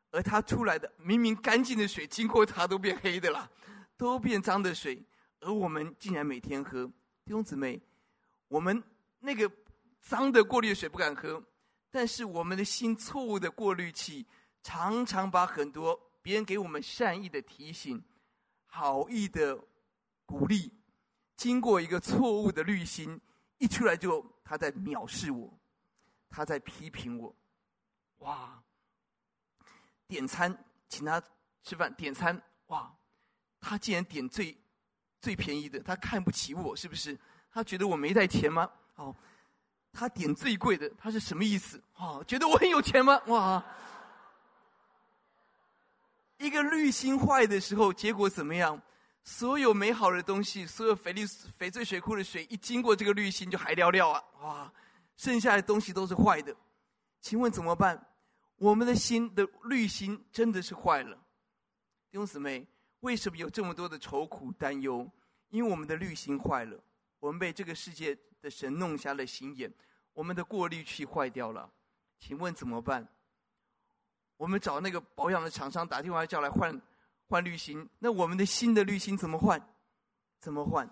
[0.09, 3.47] 而它出来的明明干净的水，经过它都变黑的了，
[3.95, 4.99] 都变脏的水，
[5.41, 6.87] 而我们竟然每天喝，
[7.23, 7.79] 弟兄姊妹，
[8.47, 8.83] 我们
[9.19, 9.51] 那个
[10.01, 11.39] 脏的过滤水不敢喝，
[11.91, 14.25] 但是我们的心错误的过滤器，
[14.63, 18.03] 常常把很多别人给我们善意的提醒、
[18.65, 19.55] 好意的
[20.25, 20.73] 鼓励，
[21.37, 23.21] 经过一个错误的滤芯。
[23.59, 25.58] 一出来就他在藐视我，
[26.29, 27.35] 他在批评我，
[28.19, 28.61] 哇！
[30.07, 30.55] 点餐
[30.87, 31.21] 请他
[31.63, 32.91] 吃饭，点餐哇！
[33.59, 34.57] 他竟然点最
[35.19, 37.17] 最便宜的，他看不起我是不是？
[37.51, 38.69] 他觉得我没带钱吗？
[38.95, 39.15] 哦，
[39.91, 41.81] 他点最贵的，他是什么意思？
[41.95, 43.19] 哦，觉得我很有钱吗？
[43.27, 43.63] 哇！
[46.37, 48.81] 一个滤芯坏的时候，结果怎么样？
[49.25, 54.23] 所有美好的东西，所有翡丽翡翠水库的水，一经过这个滤芯就还聊聊啊！
[54.41, 54.73] 哇，
[55.19, 56.55] 剩下的东西都是坏的，
[57.19, 58.07] 请问怎么办？
[58.55, 61.17] 我们的心的滤芯真的是坏了。
[62.09, 62.65] 弟兄姊妹，
[63.01, 65.05] 为什么有这么多的愁苦担忧？
[65.49, 66.81] 因为我们的滤芯坏了，
[67.19, 69.69] 我们被这个世界的神弄瞎了心眼，
[70.13, 71.69] 我们的过滤器坏掉了。
[72.17, 73.05] 请问怎么办？
[74.37, 76.81] 我们找那个保养的厂商打电话叫来换。
[77.27, 79.61] 换滤芯，那我们的新的滤芯怎么换？
[80.39, 80.87] 怎么换？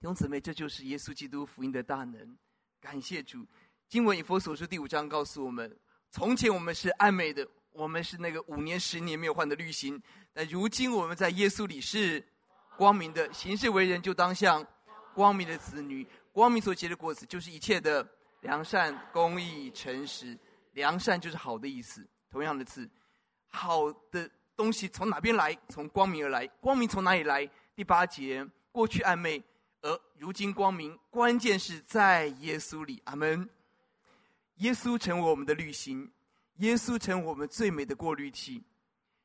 [0.00, 2.38] 弟兄姊妹，这就是耶稣基督福音的大能。
[2.86, 3.44] 感谢主，
[3.88, 5.76] 经文以佛所书第五章告诉我们：
[6.12, 9.98] 从前我们是暗昧的，我们是那个五年、十年没有换的滤芯；
[10.32, 12.24] 但如今我们在耶稣里是
[12.78, 14.64] 光明的，行事为人就当像
[15.16, 16.06] 光明的子女。
[16.30, 18.08] 光明所结的果子，就是一切的
[18.42, 20.38] 良善、公义、诚实。
[20.70, 22.88] 良善就是好的意思，同样的字，
[23.48, 24.30] 好的。
[24.54, 25.58] 东西从哪边来？
[25.68, 26.46] 从光明而来。
[26.60, 27.50] 光明从哪里来？
[27.74, 29.42] 第八节，过去暗昧，
[29.86, 30.98] 而如今光明。
[31.10, 33.00] 关键是在耶稣里。
[33.04, 33.48] 阿门。
[34.56, 36.10] 耶稣成为我们的滤芯，
[36.56, 38.60] 耶稣成为我们最美的过滤器。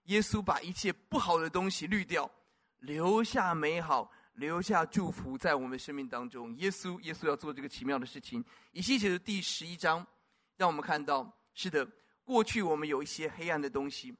[0.05, 2.29] 耶稣把一切不好的东西滤掉，
[2.79, 6.55] 留下美好，留下祝福在我们生命当中。
[6.57, 8.43] 耶稣，耶稣要做这个奇妙的事情。
[8.71, 10.05] 以西结的第十一章，
[10.57, 11.87] 让我们看到，是的，
[12.23, 14.13] 过去我们有一些黑暗的东西。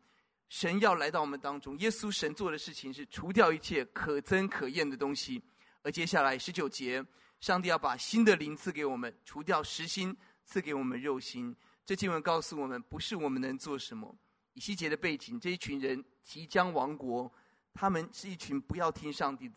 [0.47, 5.41] 神要来到我们当中，耶稣神做的事情是除掉一切可憎可厌的东西，
[5.83, 7.03] 而接下来十九节，
[7.39, 10.15] 上帝要把新的灵赐给我们，除掉实心，
[10.45, 11.55] 赐给我们肉心。
[11.83, 14.15] 这经文告诉我们，不是我们能做什么。
[14.53, 17.31] 以西结的背景，这一群人即将亡国，
[17.73, 19.49] 他们是一群不要听上帝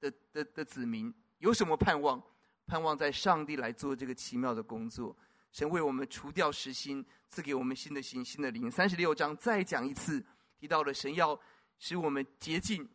[0.00, 2.22] 的的的，子民，有什么盼望？
[2.66, 5.16] 盼望在上帝来做这个奇妙的工作。
[5.52, 8.70] 神为我们除掉实心，赐给我们新的心、新的灵。
[8.70, 10.24] 三十六章再讲一次，
[10.58, 11.38] 提到了神要
[11.78, 12.88] 使我们洁净，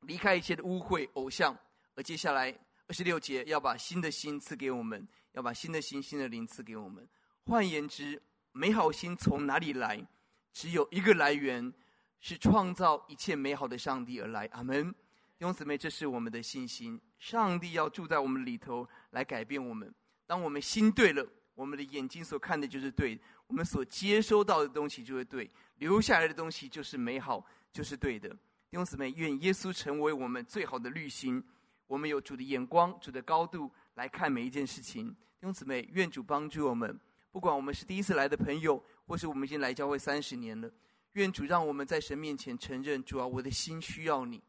[0.00, 1.56] 离开一切的污秽偶像。
[1.94, 7.08] 而接下来二十六节要把新的心赐给我们，要把新的心、新的灵赐给我们。
[7.44, 8.20] 换言之，
[8.52, 10.06] 美好心从哪里来？
[10.52, 11.72] 只有一个来源，
[12.20, 14.48] 是创造一切美好的上帝而来。
[14.52, 14.90] 阿门。
[14.92, 17.00] 弟兄姊妹，这是我们的信心。
[17.18, 19.92] 上帝要住在我们里头，来改变我们。
[20.26, 21.26] 当我们心对了。
[21.56, 28.28] 我们的眼睛所看的就是对，我们所接收到的东西就是对，留下来的东西就是美好，就是对的。
[28.28, 31.40] 弟兄姊妹，愿耶稣成为我们最好的滤芯，
[31.86, 35.10] 我们有主的眼光、主的高度来看每一件事情。
[35.10, 36.98] 弟兄姊妹，愿主帮助我们，
[37.30, 40.70] 不管我们是第一次来的朋友，或是我们已经来教会三十年了，
[41.12, 44.42] 愿主让我们在神面前承认：主啊，我的心需要你，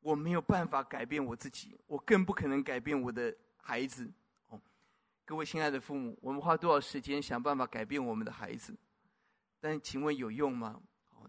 [0.00, 4.10] 我没有办法改变我自己，我更不可能改变我的孩子。
[5.26, 8.74] 各位亲爱的父母，我们花多少时间想办法改变我们的孩子？
[9.60, 10.80] 但请问有用吗？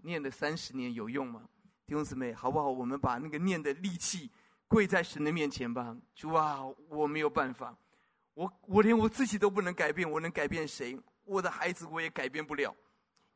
[0.01, 1.47] 念了三十年有用吗？
[1.85, 2.71] 弟兄姊妹，好不好？
[2.71, 4.31] 我们把那个念的力气
[4.71, 5.93] 跪在神的面前吧。
[6.15, 7.77] 主啊，我没有办法，
[8.33, 10.97] 我我连我自己都不能改变，我能改变谁？
[11.25, 12.73] 我的孩子我也改变不了。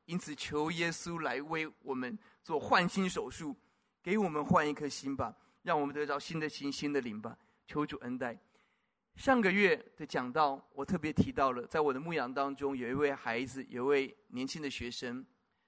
[0.06, 3.54] 因此，求耶稣来为我们做换心手术，
[4.02, 7.38] 给我们换一颗心吧，让我们得到新的心、新的灵吧。
[7.68, 8.40] 求主恩待。
[9.18, 15.26] 上个月的讲道，我特别提到了，在我的牧养当中，有一位孩子，有一位年轻的学生，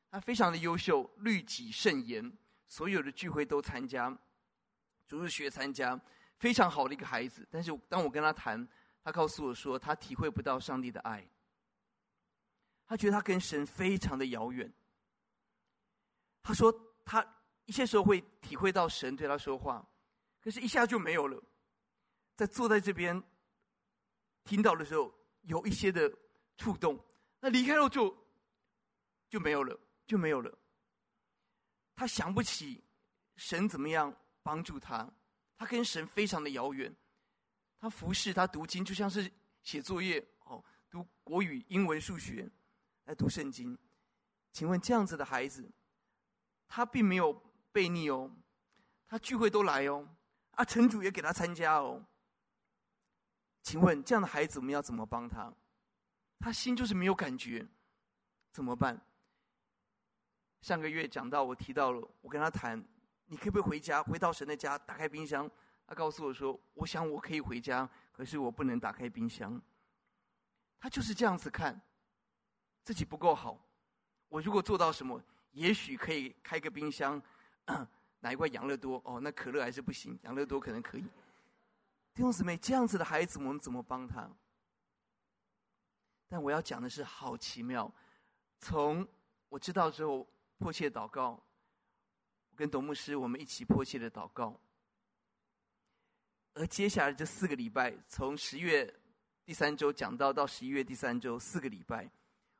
[0.09, 2.31] 他非常的优秀，律己慎言，
[2.69, 4.17] 所有的聚会都参加，
[5.07, 5.99] 主日学参加，
[6.37, 7.47] 非常好的一个孩子。
[7.49, 8.67] 但是当我跟他谈，
[9.03, 11.25] 他告诉我说，他体会不到上帝的爱。
[12.85, 14.71] 他觉得他跟神非常的遥远。
[16.43, 17.25] 他说他
[17.65, 19.85] 一些时候会体会到神对他说话，
[20.41, 21.41] 可是一下就没有了。
[22.35, 23.21] 在坐在这边
[24.43, 26.09] 听到的时候，有一些的
[26.55, 26.97] 触动，
[27.39, 28.15] 那离开了就
[29.29, 30.57] 就没有了，就没有了。
[31.95, 32.83] 他想不起
[33.35, 34.15] 神怎么样
[34.47, 35.05] 帮助他，
[35.57, 36.95] 他跟神非常的遥远。
[37.77, 39.29] 他服侍，他读经，就像是
[39.61, 42.49] 写作业哦，读国语、英文、数学。
[43.03, 43.77] 来读圣经，
[44.51, 45.69] 请问这样子的孩子，
[46.67, 47.33] 他并没有
[47.73, 48.29] 悖逆哦，
[49.07, 50.07] 他聚会都来哦，
[50.51, 52.05] 啊，城主也给他参加哦。
[53.63, 55.53] 请问这样的孩子，我们要怎么帮他？
[56.39, 57.65] 他心就是没有感觉，
[58.51, 59.01] 怎么办？
[60.61, 62.83] 上个月讲到，我提到了，我跟他谈，
[63.27, 65.49] 你可不可以回家，回到神的家，打开冰箱？
[65.85, 69.61] 他告诉我说，我想我可以回家，可是我不能打开冰箱。
[70.79, 71.79] 他就是这样子看。
[72.83, 73.59] 自己不够好，
[74.29, 77.21] 我如果做到什么，也许可以开个冰箱，
[78.21, 81.01] 拿一块养乐多哦，那可乐还是不行，养乐多可能可以。
[82.13, 84.29] 弟兄姊妹，这样子的孩子，我们怎么帮他？
[86.29, 87.93] 但我要讲的是，好奇妙。
[88.59, 89.05] 从
[89.49, 90.25] 我知道之后，
[90.57, 91.41] 迫切祷告，
[92.57, 94.59] 跟董牧师我们一起迫切的祷告。
[96.55, 98.91] 而接下来这四个礼拜，从十月
[99.45, 102.09] 第三周讲到到十一月第三周，四个礼拜。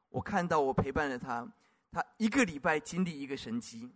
[0.10, 1.46] 我看到我陪伴了他，
[1.92, 3.92] 他一个礼拜经历一个神迹。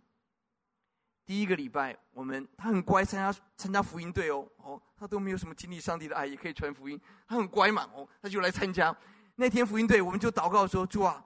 [1.24, 8.94] 第一个礼拜，我们他很乖，参加参加福音队哦，哦，他都没有什么经历上帝的爱，也可以传福音，他很乖嘛，哦，他就来参加。
[9.36, 11.24] 那天福音队，我们就祷告说：主啊，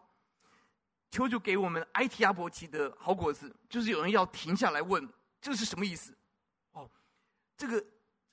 [1.11, 3.55] 求主给我们埃提阿伯旗的好果子。
[3.69, 5.09] 就是有人要停下来问，
[5.41, 6.17] 这是什么意思？
[6.73, 6.91] 哦，
[7.57, 7.85] 这个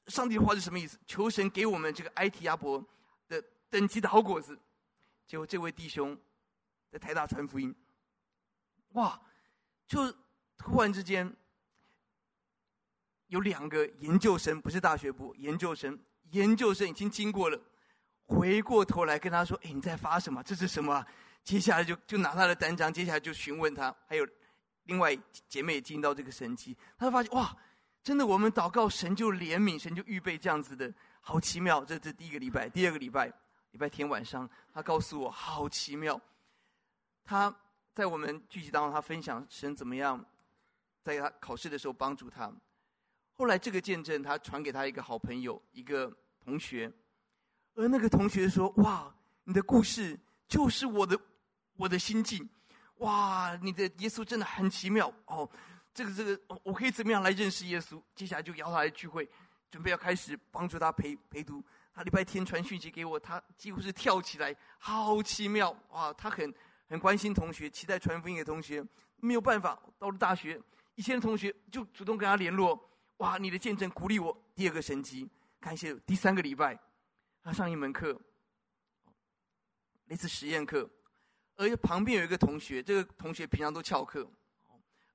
[0.08, 1.00] 上帝的话是什么意思？
[1.06, 2.84] 求神给我们这个埃提阿伯
[3.28, 4.58] 的等级的好果子。
[5.26, 6.18] 结果这位弟兄。
[6.94, 7.74] 在台大传福音，
[8.90, 9.20] 哇！
[9.88, 10.12] 就
[10.56, 11.36] 突然之间，
[13.30, 17.60] 有两个研究生，不是大学部研究生，研究生已经经过了，
[18.28, 20.44] 回过头来跟他说：“哎，你在发什么？
[20.44, 21.04] 这是什么？”
[21.44, 23.94] 接下来就就拿他的单张，接下来就询问他。
[24.08, 24.28] 还有
[24.84, 27.56] 另外姐妹也听到这个神迹，他就发现哇，
[28.04, 31.84] 真的，我们祷告神就怜悯，神就预备这样子的，好奇妙。
[31.84, 33.28] 这这第一个礼拜，第二个礼拜，
[33.72, 36.20] 礼拜天晚上，他告诉我，好奇妙。
[37.24, 37.54] 他
[37.94, 40.24] 在我们聚集当中，他分享神怎么样
[41.02, 42.52] 在他考试的时候帮助他。
[43.34, 46.92] 后来这个见证，他传给他一个好朋友，一个同学，
[47.76, 51.20] 而那个同学说：“哇，你的故事就是我的
[51.84, 52.50] 我的心境，
[53.00, 55.50] 哇，你的耶稣真的很奇妙哦。
[55.94, 58.02] 这个这个，我可以怎么样来认识耶稣？
[58.16, 59.30] 接下来就邀他来聚会，
[59.70, 61.62] 准备要开始帮助他陪陪读。
[61.94, 66.14] 他礼拜天传讯息给我，他几乎是跳起来，好奇妙哇！
[66.14, 66.52] 他很。”
[66.90, 69.82] 很关心同学，期待传福音给同学，没有办法。
[69.98, 70.62] 到了大学，
[70.94, 72.80] 以前的同学就主动跟他联络。
[73.18, 74.38] 哇，你的见证鼓励我。
[74.54, 75.28] 第二个神迹，
[75.60, 76.80] 感谢第三个礼拜，
[77.42, 78.20] 他上一门课，
[80.06, 80.88] 类似实验课，
[81.56, 84.28] 而旁边有一个同学，这个同学平常都翘课，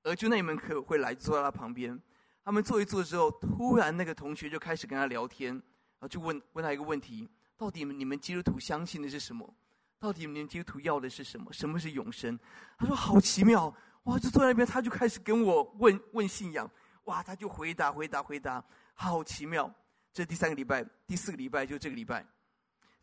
[0.03, 1.99] 而就那一门课会来坐在他旁边。
[2.43, 9.53] 他们坐一坐之后，突然那个同学就开始跟他聊天，然后就问问他一个问题：到底你们基督徒相信的是什么？
[9.99, 11.51] 到底你们基督徒要的是什么？
[11.51, 12.39] 什么是永生？
[12.77, 13.73] 他说好奇妙
[14.03, 14.17] 哇！
[14.17, 16.67] 就坐在那边，他就开始跟我问问信仰
[17.03, 17.21] 哇！
[17.21, 19.71] 他就回答回答回答，好奇妙。
[20.11, 22.25] 这第三个礼拜，第四个礼拜就这个礼拜，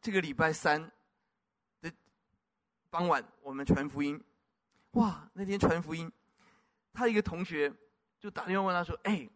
[0.00, 0.90] 这个礼拜三
[2.90, 4.20] 傍晚，我们传福音
[4.92, 5.28] 哇！
[5.32, 6.10] 那天传福音，
[6.92, 7.72] 他一个同学
[8.18, 9.28] 就打电话问他说：“哎，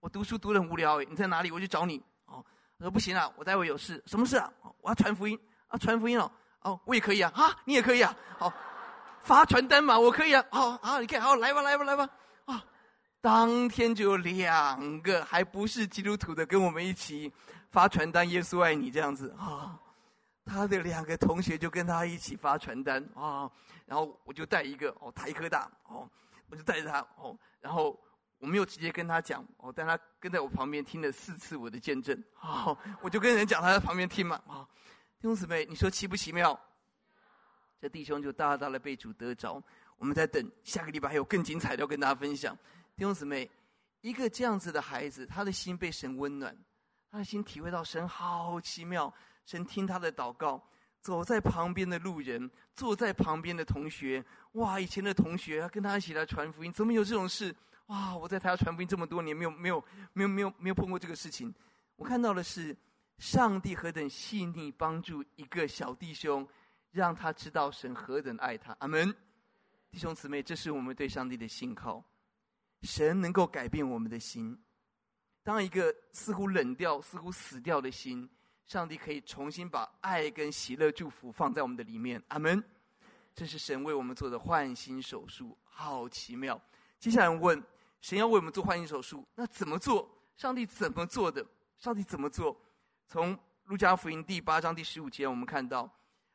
[0.00, 1.50] 我读书读得很无聊，你在哪里？
[1.50, 2.44] 我去找你。”哦，
[2.78, 4.02] 他说：“不行啊，我待会有事。
[4.06, 4.52] 什么事啊？
[4.80, 5.38] 我要传福音
[5.68, 6.30] 啊，传福音哦。”
[6.62, 8.52] 哦，我也可以啊，啊，你也可以啊，好，
[9.22, 12.10] 发传单嘛，我可以啊，好，好，你看，好，来吧，来吧，来吧，
[12.46, 12.64] 啊，
[13.20, 17.32] 当天就有两个还不是基督徒的跟我们一起
[17.70, 19.78] 发传单，耶稣爱你这样子啊，
[20.46, 23.50] 他的两个同学就跟他一起发传单啊，
[23.84, 26.08] 然后我就带一个哦，台科大哦，
[26.48, 28.00] 我就带着他哦，然后
[28.38, 34.66] 我没有直接跟他讲哦，但他跟在我旁边听了四次我的见证，好，我就跟人讲他在旁边听嘛啊。
[35.20, 36.58] 兄姊妹，你说奇不奇妙？
[37.80, 39.60] 这弟兄就大大的被主得着。
[39.98, 42.56] 我们在等下个礼拜还有更精彩的要跟大家分享。
[42.96, 43.50] 弟兄姊妹，
[44.02, 46.56] 一个这样子的孩子，他的心被神温暖，
[47.10, 49.12] 他的心体会到神好奇妙，
[49.46, 50.62] 神听他的祷告。
[51.00, 54.24] 走在旁边的路人，坐在旁边的同学，
[54.54, 57.54] 哇，以前的同学跟他一起来传福音，怎么有这种事？
[57.86, 61.54] 哇，我在他传福音这么多年，没有没有没有没有没有碰过这个事情。
[61.94, 62.76] 我看到的是
[63.18, 66.44] 上帝何等细腻帮助一个小弟兄，
[66.90, 68.74] 让他知道神何等爱他。
[68.80, 69.14] 阿门，
[69.92, 72.02] 弟兄姊妹，这是我们对上帝的信靠。
[72.82, 74.58] 神能够改变我们的心，
[75.44, 78.28] 当一个似乎冷掉、似乎死掉的心。
[78.66, 82.62] 上帝可以重新把爱跟喜乐祝福放在我们的里面，阿门。
[83.32, 86.60] 这是神为我们做的换心手术，好奇妙。
[86.98, 87.62] 接下来问，
[88.00, 90.10] 神要为我们做换心手术，那怎么做？
[90.36, 91.46] 上帝怎么做的？
[91.78, 92.60] 上帝怎么做？
[93.06, 95.88] 从路加福音第八章第十五节，我们看到，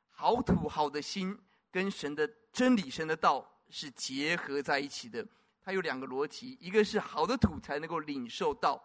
[0.10, 1.38] 好土好的心
[1.70, 5.26] 跟神的真理、神的道是结合在一起的。
[5.62, 8.82] 它有两个逻辑，一个是好的土才能够领受道，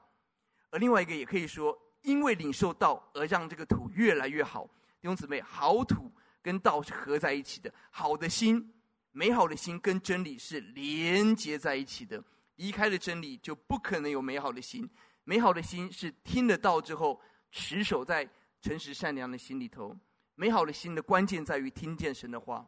[0.71, 1.79] 而另外一个也可以说。
[2.07, 4.65] 因为领受道而让这个土越来越好，
[5.01, 8.73] 弟兄姊妹，好土跟道是合在一起的，好的心、
[9.11, 12.23] 美好的心跟真理是连接在一起的。
[12.55, 14.89] 离开了真理，就不可能有美好的心。
[15.25, 18.27] 美好的心是听了道之后，持守在
[18.63, 19.95] 诚实善良的心里头。
[20.37, 22.65] 美好的心的关键在于听见神的话，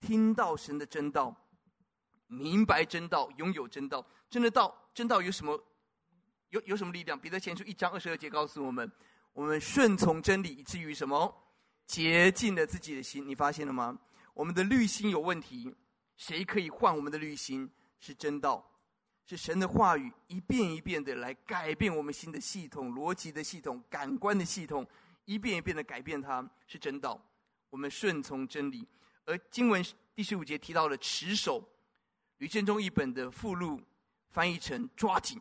[0.00, 1.32] 听到神的真道，
[2.26, 4.04] 明白真道，拥有真道。
[4.28, 5.62] 真的道，真道有什么？
[6.50, 7.18] 有有什么力量？
[7.18, 8.90] 彼得前书一章二十二节告诉我们：
[9.32, 11.34] 我们顺从真理，以至于什么？
[11.86, 13.26] 洁净了自己的心。
[13.26, 13.98] 你发现了吗？
[14.34, 15.74] 我们的滤心有问题，
[16.16, 17.70] 谁可以换我们的滤心？
[18.00, 18.64] 是真道，
[19.26, 24.86] 是神的话语，一遍一遍的来改变我们心的系统、逻辑的系统、感官的系统，
[25.24, 26.48] 一遍一遍的改变它。
[26.66, 27.20] 是真道，
[27.70, 28.86] 我们顺从真理。
[29.24, 29.84] 而经文
[30.14, 31.62] 第十五节提到了持守，
[32.38, 33.80] 吕振中一本的附录
[34.28, 35.40] 翻译成抓紧。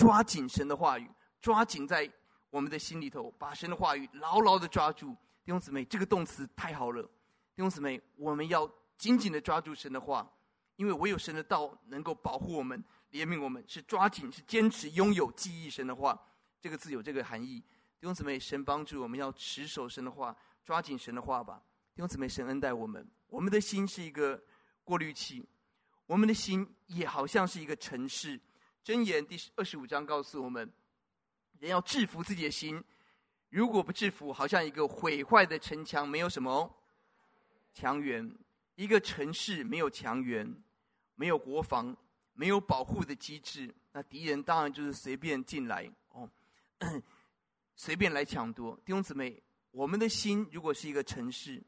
[0.00, 1.06] 抓紧神的话语，
[1.42, 2.10] 抓紧在
[2.48, 5.10] 我们的心里头，把神的话语牢牢的抓住。
[5.44, 7.02] 弟兄姊妹，这个动词太好了。
[7.02, 10.26] 弟兄姊妹，我们要紧紧的抓住神的话，
[10.76, 12.82] 因为唯有神的道能够保护我们、
[13.12, 13.62] 怜悯我们。
[13.68, 16.18] 是抓紧，是坚持、拥有、记忆神的话。
[16.62, 17.60] 这个字有这个含义。
[18.00, 20.34] 弟兄姊妹，神帮助我们要持守神的话，
[20.64, 21.62] 抓紧神的话吧。
[21.94, 23.06] 弟兄姊妹，神恩待我们。
[23.28, 24.42] 我们的心是一个
[24.82, 25.46] 过滤器，
[26.06, 28.40] 我们的心也好像是一个城市。
[28.90, 30.68] 箴言第二十五章告诉我们，
[31.60, 32.82] 人要制服自己的心，
[33.48, 36.68] 如果不制服，好像一个毁坏的城墙，没有什么
[37.72, 38.28] 墙垣。
[38.74, 40.52] 一个城市没有墙垣，
[41.14, 41.96] 没有国防，
[42.32, 46.28] 没有保护的机制，那敌人当然就是随便进来哦，
[47.76, 48.74] 随便来抢夺。
[48.84, 51.62] 弟兄姊妹，我们的心如果是一个城市，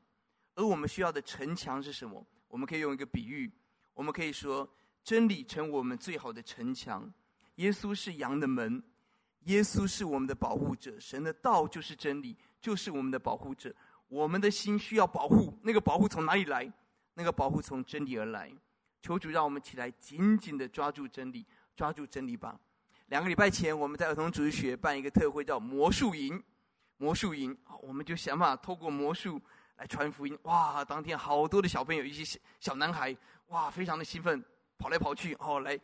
[0.56, 2.26] 而我们需要的城墙是什么？
[2.48, 3.48] 我们可以用一个比喻，
[3.94, 4.68] 我们可以说。
[5.04, 7.12] 真理成我们最好的城墙，
[7.56, 8.82] 耶稣是羊的门，
[9.44, 13.74] 耶稣是我们的保护者，神的道就是真理，就是我们的保护者。
[14.08, 16.70] 我们的心需要保护，那个保护从哪里来？
[17.14, 18.52] 那个保护从真理而来。
[19.00, 21.44] 求主让我们起来，紧紧的抓住真理，
[21.74, 22.58] 抓住真理吧。
[23.06, 26.42] 两个礼拜前，我们在儿童主日学办一个特会，叫魔术营。
[26.98, 29.40] 魔术营，我们就想办法透过魔术
[29.76, 30.38] 来传福音。
[30.42, 33.16] 哇，当天好多的小朋友，一些小小男孩，
[33.48, 34.42] 哇，非常的兴奋。
[34.82, 35.78] 跑来跑去，哦，来，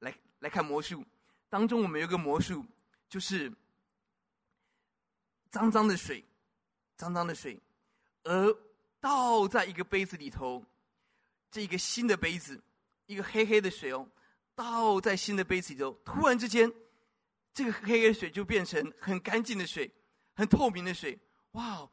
[0.00, 1.04] 来，来看魔术。
[1.48, 2.66] 当中我们有个魔术，
[3.08, 3.52] 就是
[5.50, 6.24] 脏脏的水，
[6.96, 7.56] 脏脏的水，
[8.24, 8.58] 而
[8.98, 10.64] 倒在一个杯子里头，
[11.48, 12.60] 这一个新的杯子，
[13.06, 14.04] 一个黑黑的水哦，
[14.56, 16.72] 倒在新的杯子里头，突然之间，
[17.54, 19.88] 这个黑黑的水就变成很干净的水，
[20.34, 21.16] 很透明的水。
[21.52, 21.88] 哇！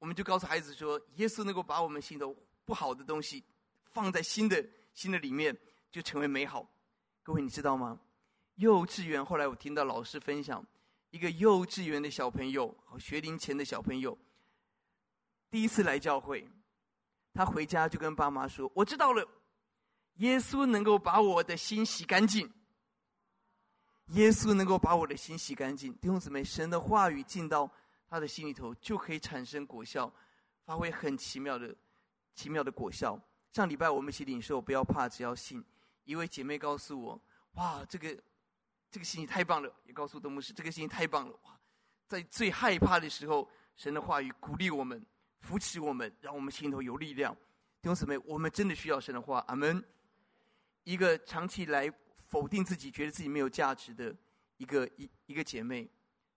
[0.00, 3.44] 我们就告诉孩子说，耶稣能够把我们心头不好的东西
[3.92, 5.56] 放在新的新的里面。
[5.92, 6.66] 就成为美好，
[7.22, 8.00] 各位你知道吗？
[8.54, 10.64] 幼稚园后来我听到老师分享，
[11.10, 14.16] 一个幼稚园的小朋友和，学龄前的小朋友，
[15.50, 16.48] 第一次来教会，
[17.34, 19.26] 他回家就跟爸妈说：“我知道了，
[20.14, 22.50] 耶稣能够把我的心洗干净，
[24.08, 27.70] 耶稣能够把我的心洗干净。”弟兄姊妹，神的话语进到
[28.08, 30.10] 他的心里头，就可以产生果效，
[30.64, 31.74] 发挥很奇妙的、
[32.34, 33.18] 奇妙的果效。
[33.52, 35.62] 上礼拜我们一起领受，不要怕，只要信。
[36.04, 37.20] 一位姐妹告诉我
[37.54, 38.16] ：“哇，这个
[38.90, 41.58] 这个信息太棒了！”也告诉东牧师：“这个信息太棒了！”哇，
[42.06, 45.04] 在最害怕的时候，神的话语鼓励我们、
[45.40, 47.34] 扶持我们，让我们心头有力量。
[47.80, 49.44] 弟兄姊妹，我们真的需要神的话。
[49.48, 49.82] 阿门。
[50.84, 51.88] 一个长期来
[52.28, 54.12] 否定自己、觉得自己没有价值的
[54.56, 55.88] 一个一一个姐妹，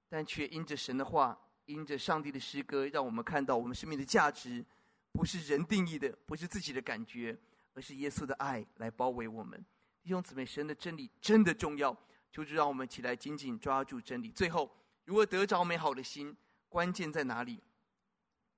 [0.07, 1.35] 但却因着神的话
[1.65, 4.63] 因着上帝的诗歌，让我们看到我们生命的价值，
[5.11, 7.35] 不是人定义的，不是自己的感觉，
[7.75, 9.63] 而是耶稣的爱来包围我们。
[10.01, 11.95] 弟兄姊妹，神的真理真的重要，
[12.31, 14.31] 求主让我们起来紧紧抓住真理。
[14.31, 16.35] 最后，如何得着美好的心？
[16.67, 17.61] 关键在哪里？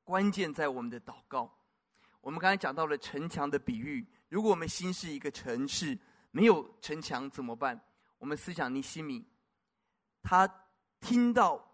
[0.06, 1.54] 关键在我们的祷告。
[2.22, 5.98] 我们刚才讲到了城墙的比喻，如果我们心是一个城市，
[6.32, 7.78] 没有城墙怎么办？
[8.18, 9.28] 我们思想尼西米，
[10.22, 10.48] 他
[11.02, 11.66] 听到。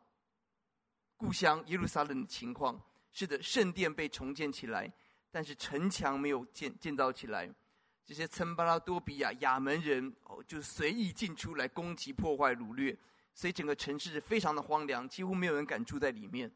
[1.15, 2.77] 故乡耶路撒冷的情况，
[3.09, 4.91] 是的，圣殿被重建起来，
[5.33, 7.51] 但是城墙没有建建造起来。
[8.05, 12.95] 这些参巴拉多比亚亚门人哦，就随意进出来攻击、破坏、掳掠，
[13.33, 16.51] 所以整个城市非常的荒凉，几乎没有人敢住在里面。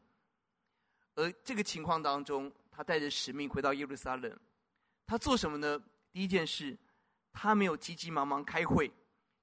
[1.16, 4.38] 而这个情况当中，他带着使命回到耶路撒冷，
[5.04, 5.82] 他做什么呢？
[6.12, 6.78] 第一件事，
[7.32, 8.88] 他没有急急忙忙开会，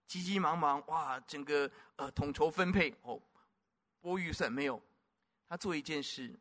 [0.08, 3.22] 急急忙忙哇，整个呃统筹分配哦，
[4.00, 4.82] 拨预算没有。
[5.50, 6.40] 他做一件事，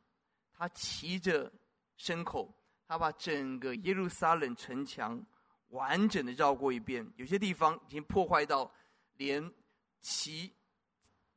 [0.52, 1.50] 他骑着
[1.98, 2.54] 牲口，
[2.86, 5.20] 他把整个耶路撒冷城墙
[5.68, 7.06] 完整的绕过一遍。
[7.16, 8.70] 有些地方已经破坏到
[9.16, 9.52] 连
[10.00, 10.52] 骑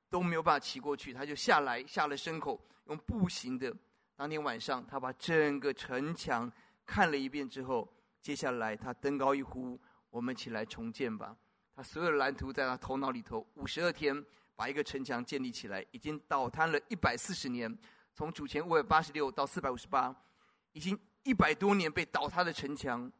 [0.10, 3.76] 都没有办法骑过去，他就下来下了牲口，用步行的。
[4.16, 6.52] 当天晚上，他把整个城墙
[6.86, 7.88] 看了一遍之后，
[8.22, 9.80] 接下来他登高一呼
[10.10, 11.36] ：“我们起来重建吧！”
[11.76, 14.26] 他所有的蓝图在他头脑里头，五十二天。
[14.58, 17.78] 把一个城墙建立起来，已经倒塌了一百四十年，
[18.16, 20.12] 从主前五百八十六到四百五十八，
[20.72, 23.12] 已经一百多年被倒塌的城墙，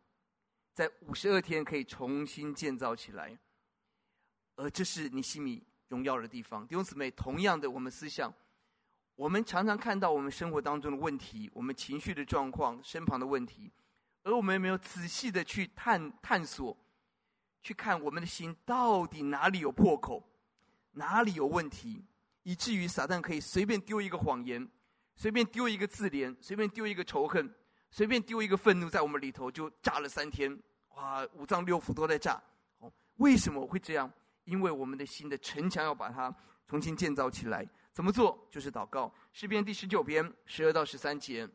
[0.74, 3.38] 在五十二天可以重新建造起来，
[4.56, 6.66] 而这是尼希米荣耀的地方。
[6.66, 8.34] 弟兄姊妹，同样的，我们思想，
[9.16, 13.70] 我们常常看到我们生活当中的问题，我们情绪的状况，身旁的问题，
[14.24, 16.78] 而我们有没有仔细的去探探索，
[17.62, 20.24] 去看我们的心到底哪里有破口？
[20.92, 22.06] 哪里有问题，
[22.44, 24.66] 以至于撒旦可以随便丢一个谎言，
[25.18, 27.54] 随便丢一个字联，随便丢一个仇恨，
[27.98, 30.56] 随便丢一个愤怒，在我们里头就炸了三天，
[30.90, 32.40] 哇，五脏六腑都在炸。
[32.78, 34.08] 哦，为什么会这样？
[34.44, 36.32] 因为我们的心的城墙要把它
[36.68, 37.68] 重新建造起来。
[37.94, 38.38] 怎么做？
[38.52, 39.12] 就是祷告。
[39.34, 41.50] 诗篇第十九篇十二到十三节，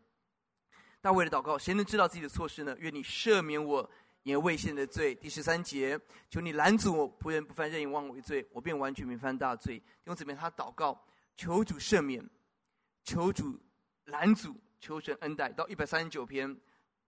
[1.01, 2.76] 大卫的祷告：谁能知道自己的错事呢？
[2.80, 3.88] 愿你赦免我。
[4.24, 5.97] 也未献的罪，第十三节，
[6.28, 9.80] 求你拦阻我仆人不犯任意妄为罪，我便完全免犯大罪。
[10.07, 11.01] 用这边他祷告，
[11.36, 12.24] 求主赦免，
[13.05, 13.57] 求主
[14.05, 15.48] 拦阻，求神恩待。
[15.48, 16.54] 到一百三十九篇，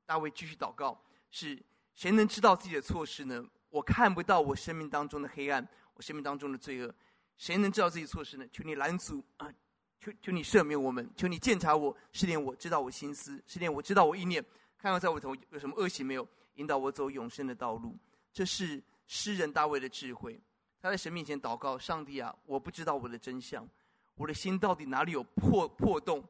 [0.07, 0.99] 大卫继续祷告：
[1.31, 1.63] 是
[1.95, 3.45] 谁能知道自己的错事呢？
[3.69, 6.95] 我看不到我生命当中的黑暗，我生命当中的罪恶，
[7.37, 8.47] 谁能知道自己错事呢？
[8.51, 9.53] 求你拦阻啊！
[10.01, 14.43] 求求你赦免我们，求你鉴察我，试炼我知道我心思，试炼我知道我意念，
[14.79, 16.27] 看看在我头有什么恶行没有。
[16.55, 17.99] 引导我走永生的道路，
[18.33, 20.41] 这是诗人大卫的智慧。
[20.81, 23.69] 他在神面前祷告：“上帝啊，我不知道我的真相，
[24.15, 26.23] 我的心到底哪里有破破洞，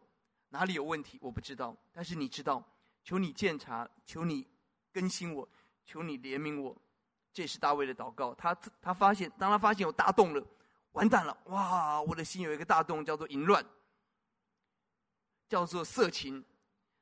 [0.55, 1.77] 哪里有问题，我不知道。
[1.93, 2.65] 但是你知道，
[3.03, 4.47] 求你鉴察，求你
[4.93, 5.49] 更新我，
[5.85, 6.81] 求你怜悯我。”
[7.35, 8.33] 这是大卫的祷告。
[8.35, 10.47] 他他发现，当他发现有大洞了，
[10.93, 11.37] 完蛋了！
[11.47, 13.67] 哇，我的心有一个大洞，叫做淫乱，
[15.49, 16.45] 叫做色情。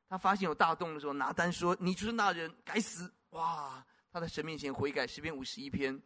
[0.08, 3.86] 他发现有大洞的时候，拿单说：“你就是那人，该死！”哇！
[4.10, 6.00] 他在神面前悔改，诗篇五十一篇，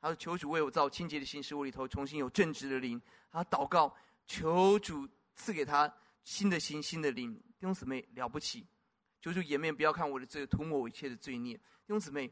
[0.00, 3.94] 他说：“求主为我造清洁的心，使我里头重新有正直的灵。”他祷告，
[4.26, 5.92] 求主赐给他
[6.28, 7.34] 新的心、新的灵。
[7.34, 8.66] 弟兄姊妹了不起！
[9.18, 11.56] 求主掩面不要看我的罪，涂抹我一切的罪孽。
[11.56, 12.30] 弟兄姊妹，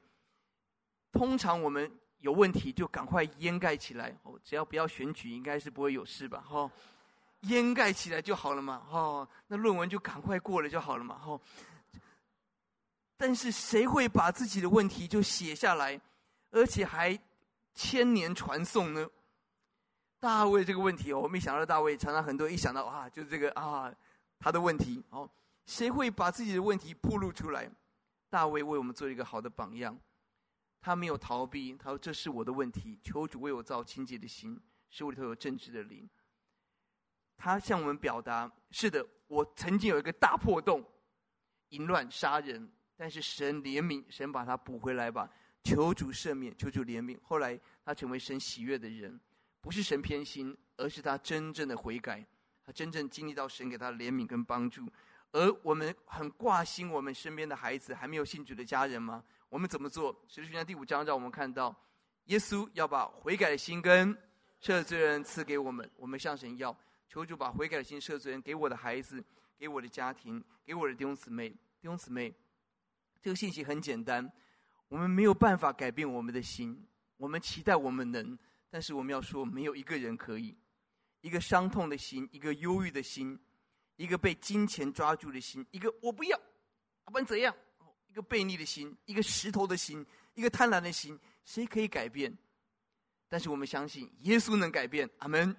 [1.10, 6.44] 通常我们有问题就赶快掩盖起来哦，只要不要选举，应该是不会有事吧？
[6.46, 6.70] 哈。
[7.40, 11.40] 掩盖起来就好了嘛，哦，那论文就赶快过了就好了嘛，哦。
[13.16, 15.98] 但是谁会把自己的问题就写下来，
[16.50, 17.18] 而且还
[17.72, 19.08] 千年传颂呢？
[20.18, 23.94] 大卫这个问题哦，我没想到大卫常常很多人一想到啊，就是这个啊，
[24.38, 25.30] 他的问题哦，
[25.66, 27.70] 谁会把自己的问题暴露出来？
[28.28, 29.96] 大卫为我们做一个好的榜样，
[30.80, 34.60] 他没有逃避，他说这是我的问题，求主为我造清洁的心，
[34.90, 36.08] 使我里头有正直的灵。
[37.36, 40.84] 他向我们表达：是的，我曾经有一个大破洞，
[41.68, 45.30] 淫乱杀人，但是神怜悯，神把他补回来吧。
[45.62, 47.18] 求主赦免，求主怜悯。
[47.22, 49.20] 后来他成为神喜悦的人，
[49.60, 52.24] 不是神偏心，而是他真正的悔改，
[52.64, 54.86] 他真正经历到神给他的怜悯跟帮助。
[55.32, 59.22] 而我们很挂心我们身边的孩子还没有信主的家人吗？
[59.48, 60.14] 我们怎么做？
[60.28, 61.74] 使徒行传第五章让我们看到，
[62.26, 64.16] 耶稣要把悔改的心跟
[64.62, 66.76] 赦罪人赐给我们，我们向神要。
[67.08, 69.22] 求主把悔改的心赦罪人给我的孩子，
[69.58, 71.48] 给我的家庭，给我的弟兄姊妹。
[71.48, 72.34] 弟兄姊妹，
[73.22, 74.30] 这个信息很简单。
[74.88, 76.86] 我们没有办法改变我们的心，
[77.16, 78.36] 我们期待我们能，
[78.70, 80.56] 但是我们要说，没有一个人可以。
[81.20, 83.38] 一个伤痛的心，一个忧郁的心，
[83.96, 86.40] 一个被金钱抓住的心，一个我不要，
[87.04, 87.54] 不管怎样，
[88.08, 92.36] 一个悖逆的心，一个石头的心，一个贪婪的心，谁可以改变？
[93.28, 95.08] 但是我们相信耶稣能改变。
[95.18, 95.56] 阿门。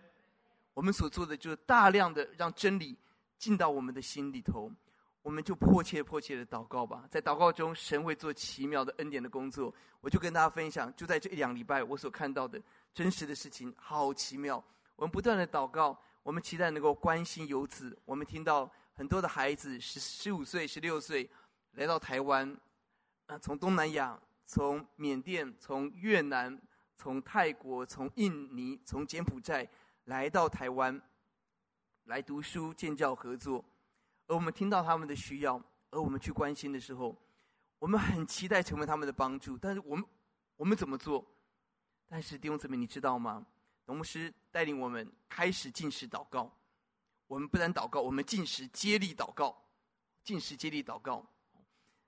[0.73, 2.95] 我们所做的就是大量的让真理
[3.39, 4.71] 进到我们的心里头，
[5.21, 7.05] 我们就迫切迫切的祷告吧。
[7.09, 9.73] 在祷告中，神会做奇妙的恩典的工作。
[10.01, 12.61] 我就跟大家分享，就在这一两礼拜，我所看到的
[12.93, 14.63] 真实的事情，好奇妙。
[14.95, 17.97] 我们不断的祷告，我们期待能够关心游子。
[18.05, 21.29] 我们听到很多的孩子十十五岁、十六岁
[21.73, 22.55] 来到台湾，
[23.25, 26.59] 啊，从东南亚、从缅甸、从越南、
[26.95, 29.67] 从泰国、从印尼、从柬埔寨。
[30.05, 31.01] 来到台湾，
[32.05, 33.61] 来读书、建教、合作，
[34.27, 37.15] 而我们听到他们的需要，而我们去关心的时候，
[37.79, 39.57] 我们很期待成为他们的帮助。
[39.57, 40.05] 但是我们，
[40.55, 41.25] 我们怎么做？
[42.07, 43.45] 但是弟兄姊妹，你知道吗？
[43.85, 46.51] 农牧师带领我们开始进食祷告。
[47.27, 49.55] 我们不但祷告，我们进食接力祷告，
[50.23, 51.25] 进食接力祷告，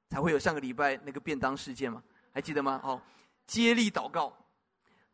[0.09, 2.03] 才会有上个礼拜那个便当事件嘛？
[2.33, 2.79] 还记得吗？
[2.83, 3.01] 好，
[3.45, 4.33] 接力祷告。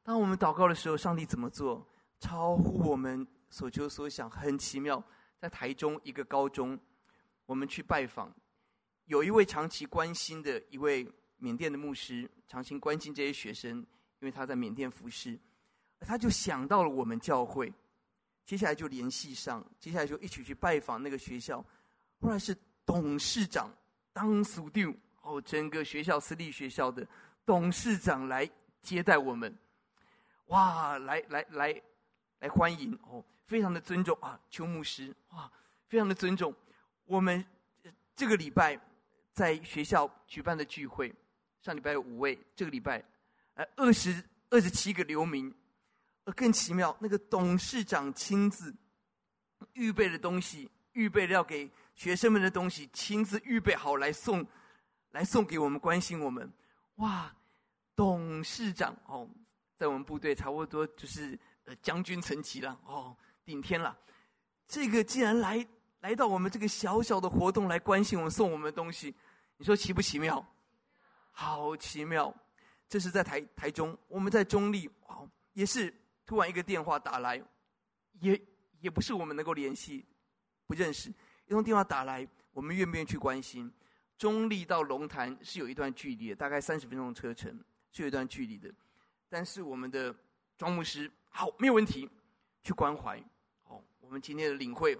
[0.03, 1.87] 当我们祷告的时候，上帝怎么做？
[2.19, 5.03] 超乎我们所求所想，很奇妙。
[5.37, 6.79] 在台中一个高中，
[7.45, 8.33] 我们去拜访，
[9.05, 13.85] 有一位长期关心的一位缅甸的牧师，长期关心这些学生，因
[14.21, 15.39] 为他在缅甸服侍，
[15.99, 17.71] 他就想到了我们教会，
[18.45, 21.63] 接下来就联系上，接下来就一起去拜访那个学校。
[22.21, 23.69] 后来是董事长
[24.13, 27.07] 当属定哦，整个学校私立学校的
[27.45, 28.49] 董事长来
[28.81, 29.55] 接待我们，
[30.47, 31.81] 哇，来来来。
[32.39, 35.49] 来欢迎哦，非常的尊重啊，邱牧师哇，
[35.87, 36.53] 非常的尊重。
[37.05, 37.43] 我们
[38.15, 38.79] 这个礼拜
[39.31, 41.13] 在学校举办的聚会，
[41.61, 43.03] 上礼拜有五位，这个礼拜
[43.53, 45.53] 呃二十二十七个留名。
[46.25, 48.75] 而更奇妙，那个董事长亲自
[49.73, 54.45] 预备的东西，预备要给学生们的东西，亲自预备好来送，
[55.11, 56.51] 来送给我们，关心我们。
[56.95, 57.31] 哇，
[57.95, 59.29] 董事长哦，
[59.77, 61.37] 在我们部队差不多就是。
[61.67, 63.97] 呃，将军层级了哦，顶天了。
[64.67, 65.67] 这个既然来
[66.05, 69.11] 来到我们这个小小的活动来关心我们，送我们的东西，
[69.57, 70.45] 你说奇不奇妙？
[71.31, 72.31] 好奇妙！
[72.87, 75.91] 这是在台台中，我们在中立哦，也是
[76.23, 77.43] 突然一个电话打来，
[78.19, 78.39] 也
[78.81, 80.05] 也不是我们能够联系，
[80.67, 81.09] 不认识，
[81.47, 83.73] 一通电话打来，我们愿不愿意去关心？
[84.15, 87.59] 中立到龙潭是有一段距离的，大概三十分钟车程，
[87.91, 88.71] 是有一段距离的，
[89.27, 90.15] 但是我们的
[90.55, 91.11] 庄牧师。
[91.31, 92.07] 好，没有问题，
[92.61, 93.19] 去关怀。
[93.63, 94.95] 哦，我们今天的领会，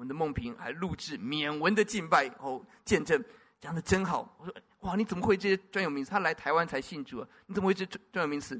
[0.00, 3.22] 我们的梦萍还录制缅文的敬拜，哦，见证
[3.60, 4.34] 讲的真好。
[4.38, 6.10] 我说，哇，你怎么会这些专有名词？
[6.10, 8.58] 他来台湾才信主啊，你怎么会这专专有名词？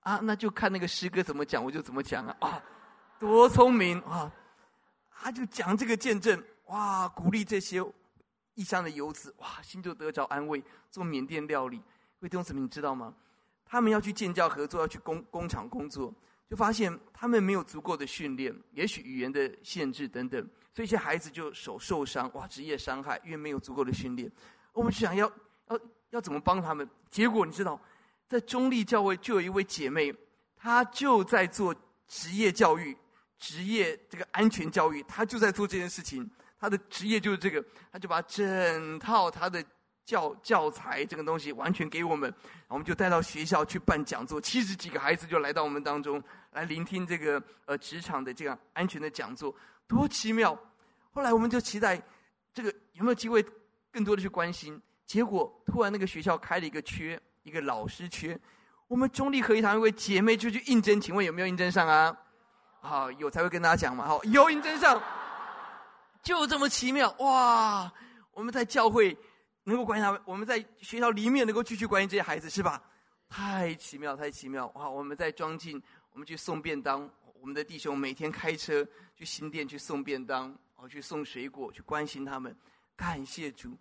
[0.00, 2.36] 啊，那就看那个诗歌怎么讲，我就怎么讲啊。
[2.40, 2.62] 啊，
[3.18, 4.30] 多聪明啊！
[5.08, 7.82] 他就讲这个见证，哇，鼓励这些
[8.52, 10.62] 异乡的游子，哇，心就得着安慰。
[10.90, 13.14] 做缅甸料理，各位弟兄姊妹，你知道吗？
[13.64, 16.12] 他们要去建教合作，要去工工厂工作。
[16.52, 20.38] 就发现他们没有足够的训练，也许语言的限制等等，
[20.74, 24.30] 所以一些孩子就手受伤，哇，职业伤害，因为没有足够的训练。
[24.74, 25.32] 我们就想要
[25.70, 25.80] 要
[26.10, 26.86] 要怎么帮他们？
[27.08, 27.80] 结果你知道，
[28.28, 30.14] 在中立教会就有一位姐妹，
[30.54, 31.74] 她就在做
[32.06, 32.94] 职业教育、
[33.38, 36.30] 职业这个安全教育，她就在做这件事情。
[36.60, 39.64] 她的职业就是这个，她就把整套她的。
[40.04, 42.32] 教教材这个东西完全给我们，
[42.66, 49.54] 我们就带到学校去办讲座，七十几个孩子就来到我们当中来聆听这个呃职场的这样安全的讲座，
[49.86, 50.58] 多奇妙！
[51.12, 52.00] 后来我们就期待
[52.52, 53.44] 这个有没有机会
[53.92, 58.36] 更多的去关心，结果突然那个学校开了一个缺，一个老师缺，
[58.88, 62.16] 我们中立合一堂一位姐妹就去应征，请问有没有应征上啊？
[62.80, 65.00] 好，有才会跟大家讲嘛，好，有应征上，
[66.24, 67.92] 就这么奇妙哇！
[68.32, 69.16] 我们在教会。
[69.64, 72.82] 能够关心他们，我们在学校里面能够继续关心这些孩子，是吧？
[73.28, 74.66] 太奇妙，太奇妙！
[74.74, 75.82] 哇，我们在装进，
[76.12, 77.08] 我们去送便当，
[77.40, 82.54] 我们的弟兄每天开车去新店去送便当，哦，去送水果，去关心他们。
[82.94, 83.76] 感谢主，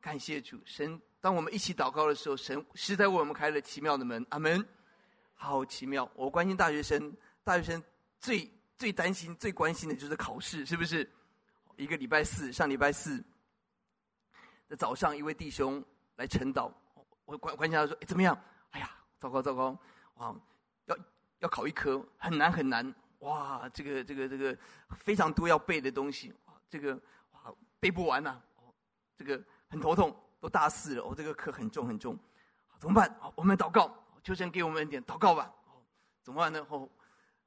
[0.00, 1.00] 感谢主，神！
[1.20, 4.24] 当我们一起祷告的时候，神实在为我们开了奇妙的门。
[4.30, 4.66] 阿门！
[5.34, 6.10] 好奇妙！
[6.14, 7.10] 我关心大学生，
[7.42, 7.82] 大学生
[8.18, 11.10] 最最担心、最关心的就是考试，是不是？
[11.76, 13.24] 一个礼拜四，上礼拜四。
[14.76, 15.84] 早上，一位弟兄
[16.16, 16.70] 来晨祷，
[17.24, 18.38] 我关关心他说：“，怎么样？
[18.70, 19.76] 哎呀，糟糕糟糕！
[20.14, 20.34] 哇，
[20.86, 20.96] 要
[21.40, 22.94] 要考一科，很难很难！
[23.20, 24.56] 哇，这个这个这个
[24.90, 26.94] 非常多要背的东西，哇，这个
[27.32, 28.42] 哇背不完呐、啊！
[29.16, 32.18] 这个很头痛，都大四了，哦，这个课很重很重，
[32.78, 33.14] 怎么办？
[33.20, 35.52] 好，我们祷告，求神给我们一点祷告吧。
[35.66, 35.82] 哦
[36.22, 36.66] 怎么办呢？
[36.68, 36.88] 哦，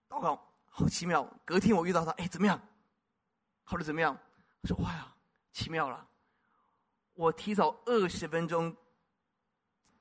[0.10, 1.24] 祷告，好奇妙！
[1.46, 2.60] 隔天我遇到他，哎，怎么样？
[3.64, 4.18] 考得怎么样？
[4.62, 5.14] 我说：“哇呀，
[5.52, 6.08] 奇妙了！
[7.16, 8.76] 我提早二十分钟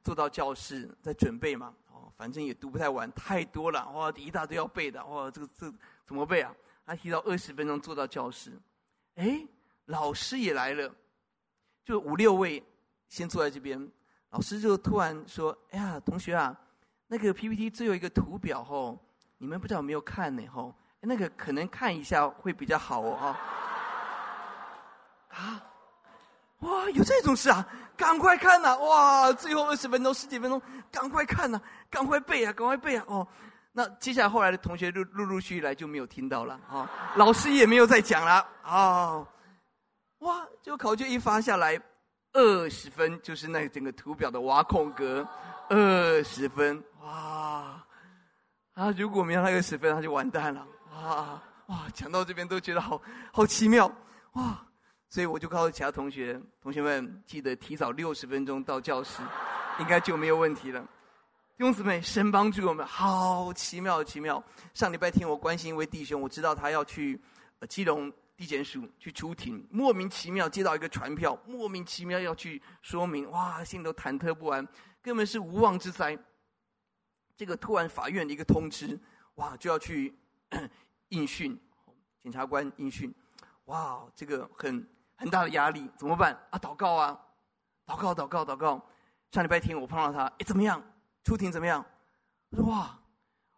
[0.02, 1.74] 坐到教室，在准备嘛。
[1.90, 5.72] 哦，反正也读不太完，太多了哇，一大堆要背的哇，这个这
[6.04, 6.54] 怎么背啊？
[6.84, 8.52] 他提早二十分钟坐到教室，
[9.14, 9.46] 哎，
[9.86, 10.92] 老师也来了，
[11.84, 12.62] 就五六位
[13.08, 13.90] 先坐在这边。
[14.30, 16.58] 老师就突然说：‘哎呀，同学啊，
[17.06, 18.98] 那个 PPT 最后一个图表吼，
[19.38, 20.46] 你们不知道有没有看呢？
[20.48, 23.36] 吼，那个可能看一下会比较好哦。’
[25.28, 25.62] 啊，
[26.62, 27.66] 哇，有这种事啊！
[27.96, 28.76] 赶快看呐！
[28.78, 30.60] 哇，最后二十分钟、十几分钟，
[30.90, 31.60] 赶快看呐！
[31.90, 32.52] 赶快背啊！
[32.52, 33.04] 赶快背啊！
[33.06, 33.26] 哦，
[33.72, 39.26] 那接下来后来的同学陆陆陆续续来就没有听到了啊，老师也没有再讲了啊。
[40.20, 41.80] 哇，就考卷一发下来，
[42.32, 45.26] 二十分就是那整个图表的挖空格，
[45.68, 47.84] 二十分哇！
[48.74, 51.78] 啊，如果没有那个十分，他就完蛋了哇哇！
[51.92, 53.00] 讲到这边都觉得好
[53.32, 53.90] 好奇妙
[54.34, 54.64] 哇！
[55.12, 59.22] 所以我就告诉其他同学，同学们记得提早六十分钟到教室，
[59.78, 60.80] 应该就没有问题了。
[61.54, 64.42] 弟兄姊妹，神帮助我们，好奇妙，奇妙。
[64.72, 67.20] 上礼拜天我关心一位弟兄，我知道他要去
[67.68, 74.66] 基隆地检署去出庭，莫名其妙接到一个传票，莫名其妙要去说明，哇，心里都忐忑不安，
[75.02, 76.18] 根本是无妄之灾。
[77.36, 78.98] 这个突然法院的一个通知，
[79.34, 80.16] 哇，就要去
[81.08, 81.60] 应讯，
[82.18, 83.14] 检察官应讯，
[83.66, 84.82] 哇，这个很。
[85.22, 86.58] 很大的压力怎么办啊？
[86.58, 87.16] 祷告啊，
[87.86, 88.84] 祷告，祷告，祷告。
[89.30, 90.82] 上礼拜天我碰到他，哎，怎么样？
[91.22, 91.84] 出庭怎么样？
[92.50, 92.98] 我说哇，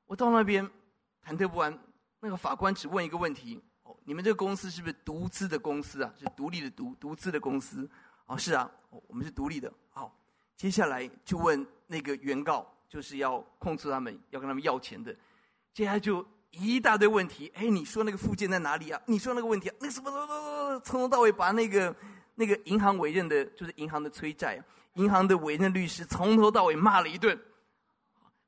[0.05, 0.62] 我到那边
[1.27, 1.77] 忐忑不安。
[2.21, 6.12] 那个法官只问一个问题：哦，你们这个公司是不是独资的公司啊？
[6.19, 7.89] 是独立的独独资的公司？
[8.27, 9.73] 哦，是啊，我们是独立的。
[9.89, 10.15] 好，
[10.59, 15.17] 接下来就问那个原告，就是要控诉他们，要跟他们要钱的。
[15.73, 16.23] 接下来就。
[16.59, 19.01] 一大堆问题，哎，你说那个附件在哪里啊？
[19.07, 21.95] 你说那个问题啊，那什么，从头到尾把那个
[22.35, 24.63] 那个银行委任的，就是银行的催债，
[24.95, 27.39] 银行的委任律师从头到尾骂了一顿。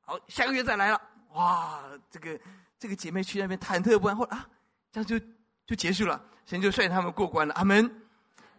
[0.00, 1.00] 好，下个月再来了，
[1.32, 2.40] 哇，这个
[2.78, 4.48] 这个姐妹去那边忐忑不安，后来啊，
[4.92, 5.18] 这样就
[5.66, 7.54] 就结束了，神就率他们过关了。
[7.54, 7.90] 阿门，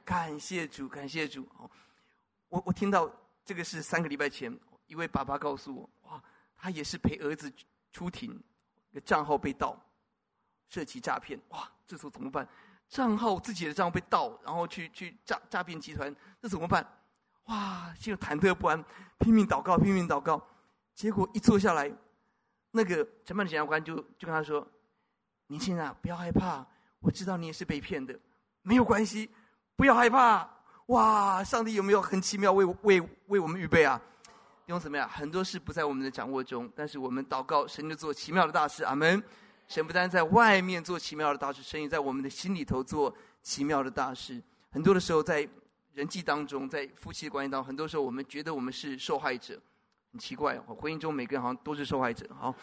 [0.04, 1.48] 感谢主，感谢主。
[1.58, 1.70] 哦
[2.50, 3.12] 我我听到
[3.44, 6.24] 这个是三个礼拜前一位爸爸告诉我，哇，
[6.56, 7.52] 他也是陪儿子
[7.92, 8.42] 出庭。
[9.02, 9.78] 账号被盗，
[10.70, 11.70] 涉及诈骗，哇！
[11.86, 12.48] 这时候怎么办？
[12.90, 16.86] 账号自己的账号被盗，然后去去诈诈骗集团，这怎么办？
[17.46, 17.94] 哇！
[18.00, 18.84] 心里忐忑不安，
[19.20, 20.42] 拼命祷告，拼命祷告。
[20.94, 21.92] 结果一坐下来，
[22.72, 24.68] 那个承办的检察官就就跟他说
[25.48, 26.66] ：“年轻人啊，不要害怕，
[27.00, 28.18] 我知道你也是被骗的，
[28.62, 29.30] 没有关系，
[29.76, 30.50] 不要害怕。”
[30.88, 31.44] 哇！
[31.44, 34.02] 上帝有没有很奇妙为为为我们预备啊？
[34.68, 35.10] 用怎么样？
[35.10, 38.84] 很多事不在我们的掌握中，但是我们祷告，神就做奇妙的大事。
[38.84, 39.22] 阿门。
[39.68, 44.42] 神不但在外面做奇妙的大事，神也在我们的心里头做奇妙的大事。
[44.72, 45.46] 很多的时候，在
[45.94, 49.60] 人际当中，在夫妻关系当中，很多时候我们觉得我们是受害者，
[50.14, 50.74] 很奇怪哦。
[50.74, 52.26] 婚姻中每个人好像都是受害者。
[52.40, 52.56] 好，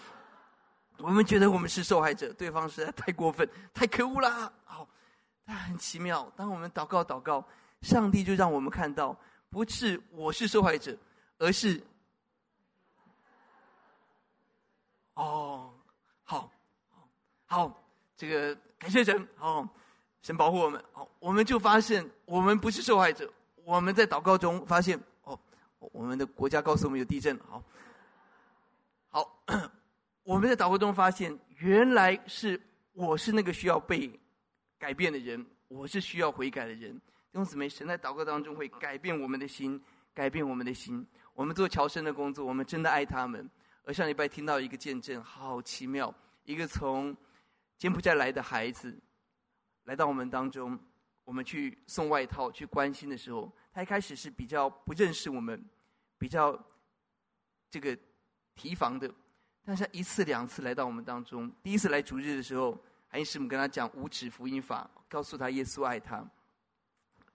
[0.97, 4.51] 我们觉得我们是受害者，对方实在太过分、太可恶啦。
[4.65, 4.89] 好，
[5.45, 6.33] 但很奇妙。
[6.35, 7.47] 当我们祷告祷告，
[7.83, 9.15] 上帝就让我们看到，
[9.51, 10.97] 不是我是受害者，
[11.37, 11.83] 而是。
[15.15, 15.73] 哦，
[16.23, 16.51] 好，
[16.91, 17.09] 好，
[17.47, 17.85] 好，
[18.17, 19.69] 这个感谢神，哦，
[20.23, 23.33] 神保护我们，好，我们就发现我们不是受害者。
[23.65, 25.39] 我们在祷告中发现，哦，
[25.79, 27.63] 我们的国家告诉我们有地震，好，
[29.09, 29.43] 好，
[30.23, 32.61] 我们在祷告中发现，原来是
[32.93, 34.11] 我是那个需要被
[34.79, 36.93] 改变的人，我是需要悔改的人。
[36.95, 39.81] 弟兄姊妹，神在祷告当中会改变我们的心，
[40.13, 41.07] 改变我们的心。
[41.33, 43.49] 我们做侨生的工作，我们真的爱他们。
[43.87, 46.13] 而上礼拜听到一个见证，好奇妙！
[46.45, 47.15] 一个从
[47.77, 48.99] 柬埔寨来的孩子
[49.85, 50.79] 来到我们当中，
[51.23, 55.63] 我们去送外套、去关心的时候，他一开始是比较不认识我们，
[56.17, 56.59] 比较
[57.69, 57.97] 这个
[58.55, 59.13] 提防的。
[59.67, 66.27] 但是他一次两次来到我们当中，第一次来主日的时候，韩义师母跟他讲五指福音法，告诉他耶稣爱他。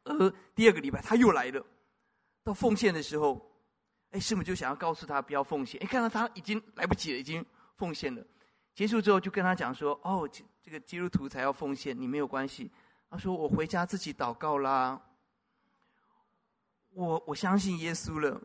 [0.03, 1.63] 而第二个礼拜他又来了，
[2.43, 3.47] 到奉献的时候。
[4.11, 5.79] 哎，师母就想要告诉他不要奉献。
[5.83, 7.45] 哎，看到他已经来不及了，已经
[7.75, 8.25] 奉献了。
[8.73, 10.27] 结束之后就跟他讲说：“哦，
[10.63, 12.71] 这个基督徒才要奉献，你没有关系。”
[13.09, 14.99] 他说：“我回家自己祷告啦。
[16.91, 18.41] 我我相信耶稣了。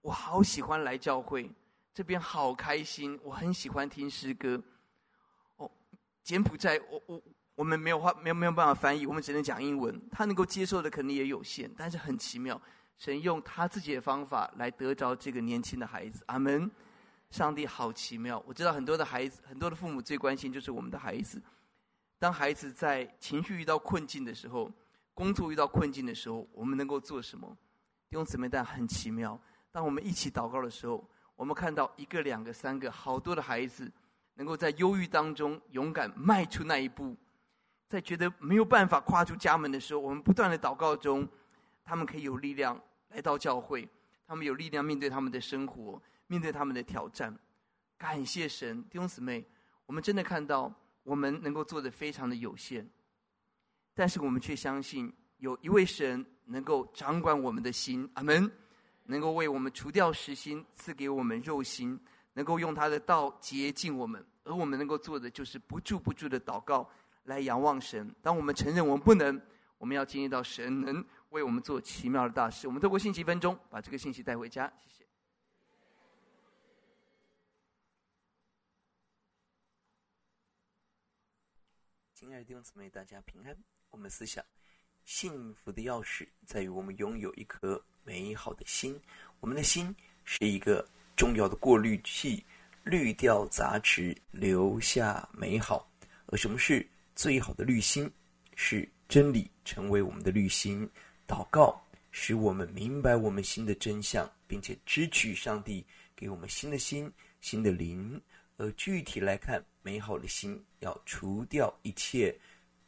[0.00, 1.50] 我好喜欢来教会，
[1.94, 4.62] 这边好开心，我很喜欢听诗歌。
[5.56, 5.70] 哦，
[6.22, 7.22] 柬埔寨，我我
[7.54, 10.00] 我们没有话，没有没有办法翻译，我们只能讲英文。
[10.10, 12.60] 他能够接受的肯定也有限，但是很奇妙。”
[12.98, 16.70] 神用他自己的方法来得着这个年轻的孩子，阿门。
[17.30, 21.40] 上帝好奇妙，我知道很多的孩子，很多的父母最关心就是我们的孩子，
[22.18, 24.70] 当孩子在情绪遇到困境的时候，
[25.14, 27.56] 工作遇到困境的时候，我们能够做什么？
[28.10, 29.40] 弟兄姊妹，但很奇妙。
[29.70, 31.02] 当我们一起祷告的时候，
[31.34, 33.90] 我们看到一个、两个、三个，好多的孩子
[34.34, 37.16] 能够在忧郁当中勇敢迈出那一步，
[37.88, 41.26] 在觉得没有办法跨出家门的时候，我们不断的祷告中，
[41.84, 43.88] 他们可以有力量来到教会，
[44.26, 47.36] 他们有力量面对他们的生活，面对他们的挑战。
[47.98, 49.44] 感谢神，弟兄姊妹，
[49.86, 50.72] 我们真的看到
[51.02, 52.88] 我们能够做的非常的有限，
[53.94, 58.50] 但是我们却相信有一位神能够掌管我们的心，阿门。
[59.04, 61.98] 能够为我们除掉实心，赐给我们肉心，
[62.34, 66.88] 能够用他的道洁净我们，而我们能够做的就是不住不住的祷告，
[67.24, 68.14] 来仰望神。
[68.22, 69.38] 当我们承认我们不能，
[69.76, 72.68] 我们要经历到神能为我们做奇妙的大事。
[72.68, 74.72] 我们透过信息分钟，把这个信息带回家。
[74.80, 75.06] 谢谢。
[82.14, 83.56] 亲爱的弟兄姊妹，大家平安。
[83.90, 84.44] 我们思想
[85.04, 87.82] 幸福的钥匙在于我们拥有一颗。
[88.04, 89.00] 美好的心，
[89.38, 90.84] 我们的心是一个
[91.16, 92.44] 重要的过滤器，
[92.82, 95.88] 滤掉杂质，留下美好。
[96.26, 98.10] 而什么是最好的滤芯？
[98.56, 100.90] 是真理成为我们的滤芯。
[101.32, 105.82] 祷告使我们明白我们心的真相，并且支取上帝
[106.14, 107.10] 给我们新的心、
[107.40, 108.20] 新的灵。
[108.58, 112.38] 而具体来看，美好的心要除掉一切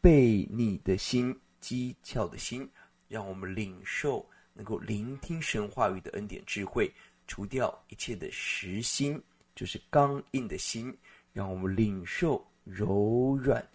[0.03, 2.69] 悖逆的心、讥诮的心，
[3.09, 4.29] 让我们领受。
[4.57, 6.89] 能够聆听神话语的恩典智慧，
[7.27, 9.21] 除掉一切的实心，
[9.57, 10.97] 就是刚硬的心，
[11.33, 13.67] 让我们领受柔软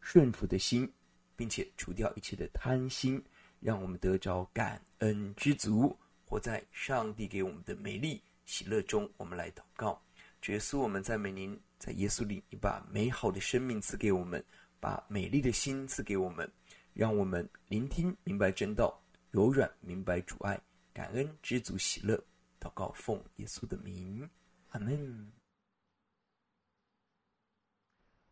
[0.00, 0.90] 顺服的心，
[1.36, 3.22] 并且除掉一切的贪心，
[3.60, 9.08] 让我们得着感恩知足，活在上帝给我们的美丽喜乐中。
[9.16, 10.02] 我们来祷告，
[10.46, 14.42] 耶稣，我们赞美您，在耶稣里，你把美好的生命赐给我们，
[14.80, 16.50] 把美丽的心赐给我们，
[16.94, 19.00] 让我们聆听明白真道。
[19.30, 20.60] 柔软明白主爱，
[20.92, 22.16] 感恩知足喜乐，
[22.58, 24.28] 祷告奉耶稣的名，
[24.70, 25.32] 阿门。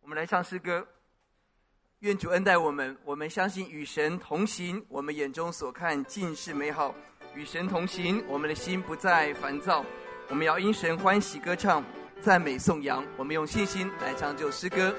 [0.01, 0.89] 我们来唱诗歌，
[2.01, 2.97] 愿主恩待我们。
[3.05, 6.95] 我们相信与神同行，我们眼中所看尽是美好。
[7.35, 9.85] 与神同行，我们的心不再烦躁。
[10.29, 11.85] 我们要因神欢喜歌唱，
[12.21, 13.05] 赞美颂扬。
[13.17, 14.95] 我们用信心来唱这首诗歌。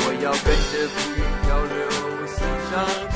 [0.00, 1.76] 我要跟着浮云漂流，
[2.26, 2.38] 欣
[2.70, 3.07] 赏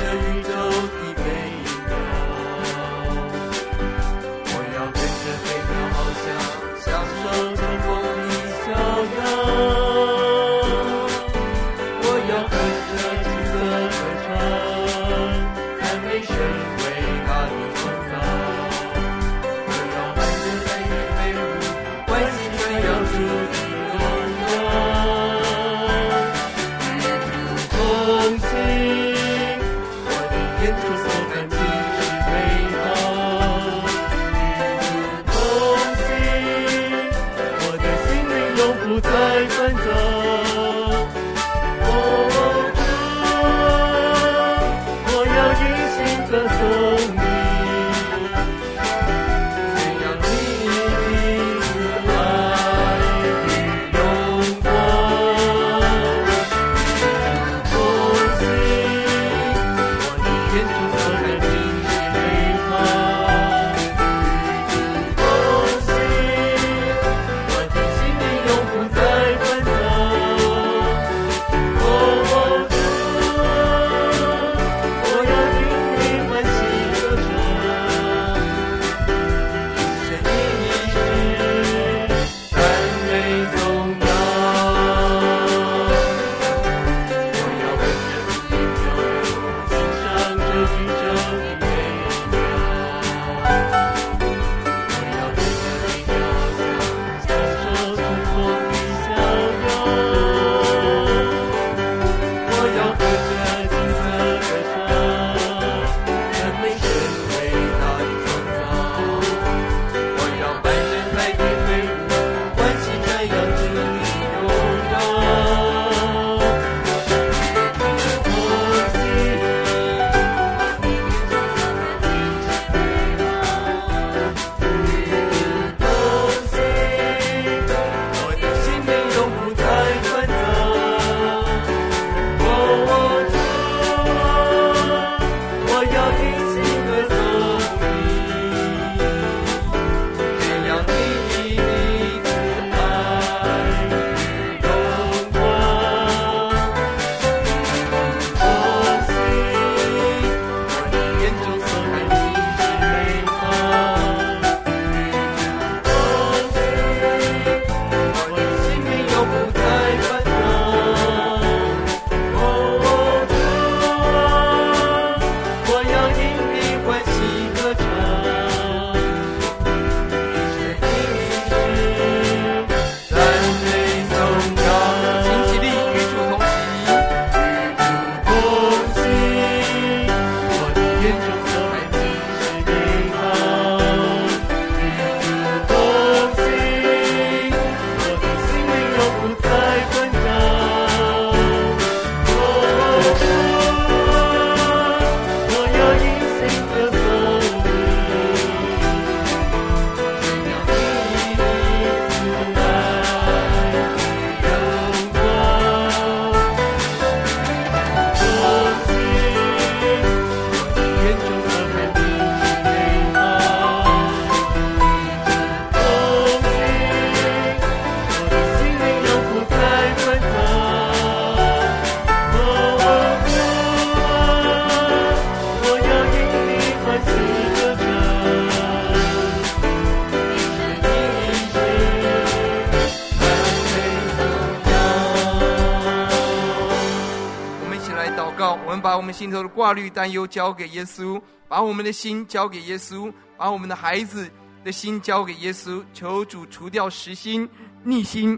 [239.62, 244.28] 挂虑、担忧交给耶稣，把我们的心交给耶稣，把我们的孩子
[244.64, 245.84] 的心交给耶稣。
[245.94, 247.48] 求主除掉实心、
[247.84, 248.36] 逆心、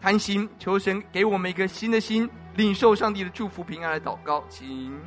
[0.00, 4.98] 贪心，求神给我们一个新的心，领受上帝的祝福、平安的祷告，请。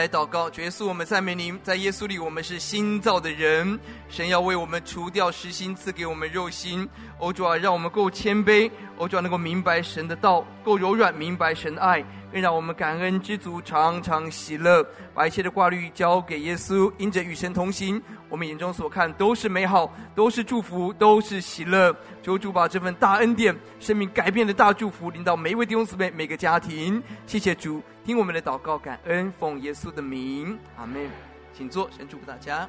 [0.00, 3.78] 来祷告，耶稣，我们赞美您，在耶稣里，我们是新造的人。
[4.08, 6.88] 神要为我们除掉实心，赐给我们肉心。
[7.18, 12.02] 欧主啊，让我们够谦卑，欧主啊，能够明白神的道，够柔软，明白神的爱，
[12.32, 21.94] 更让我们感恩知足，常常喜乐，把一切的挂虑交给耶稣，因着与神同行，我们眼中所看都是美好，都是祝福，都是喜乐。
[22.22, 27.02] 求主把这份大恩典、生命改变的大祝福领到每一位弟兄姊妹、每个家庭。
[27.26, 27.82] 谢谢主。
[28.04, 31.08] 听我们的祷告，感恩奉耶稣的名，阿门。
[31.52, 32.68] 请坐，神祝福大家。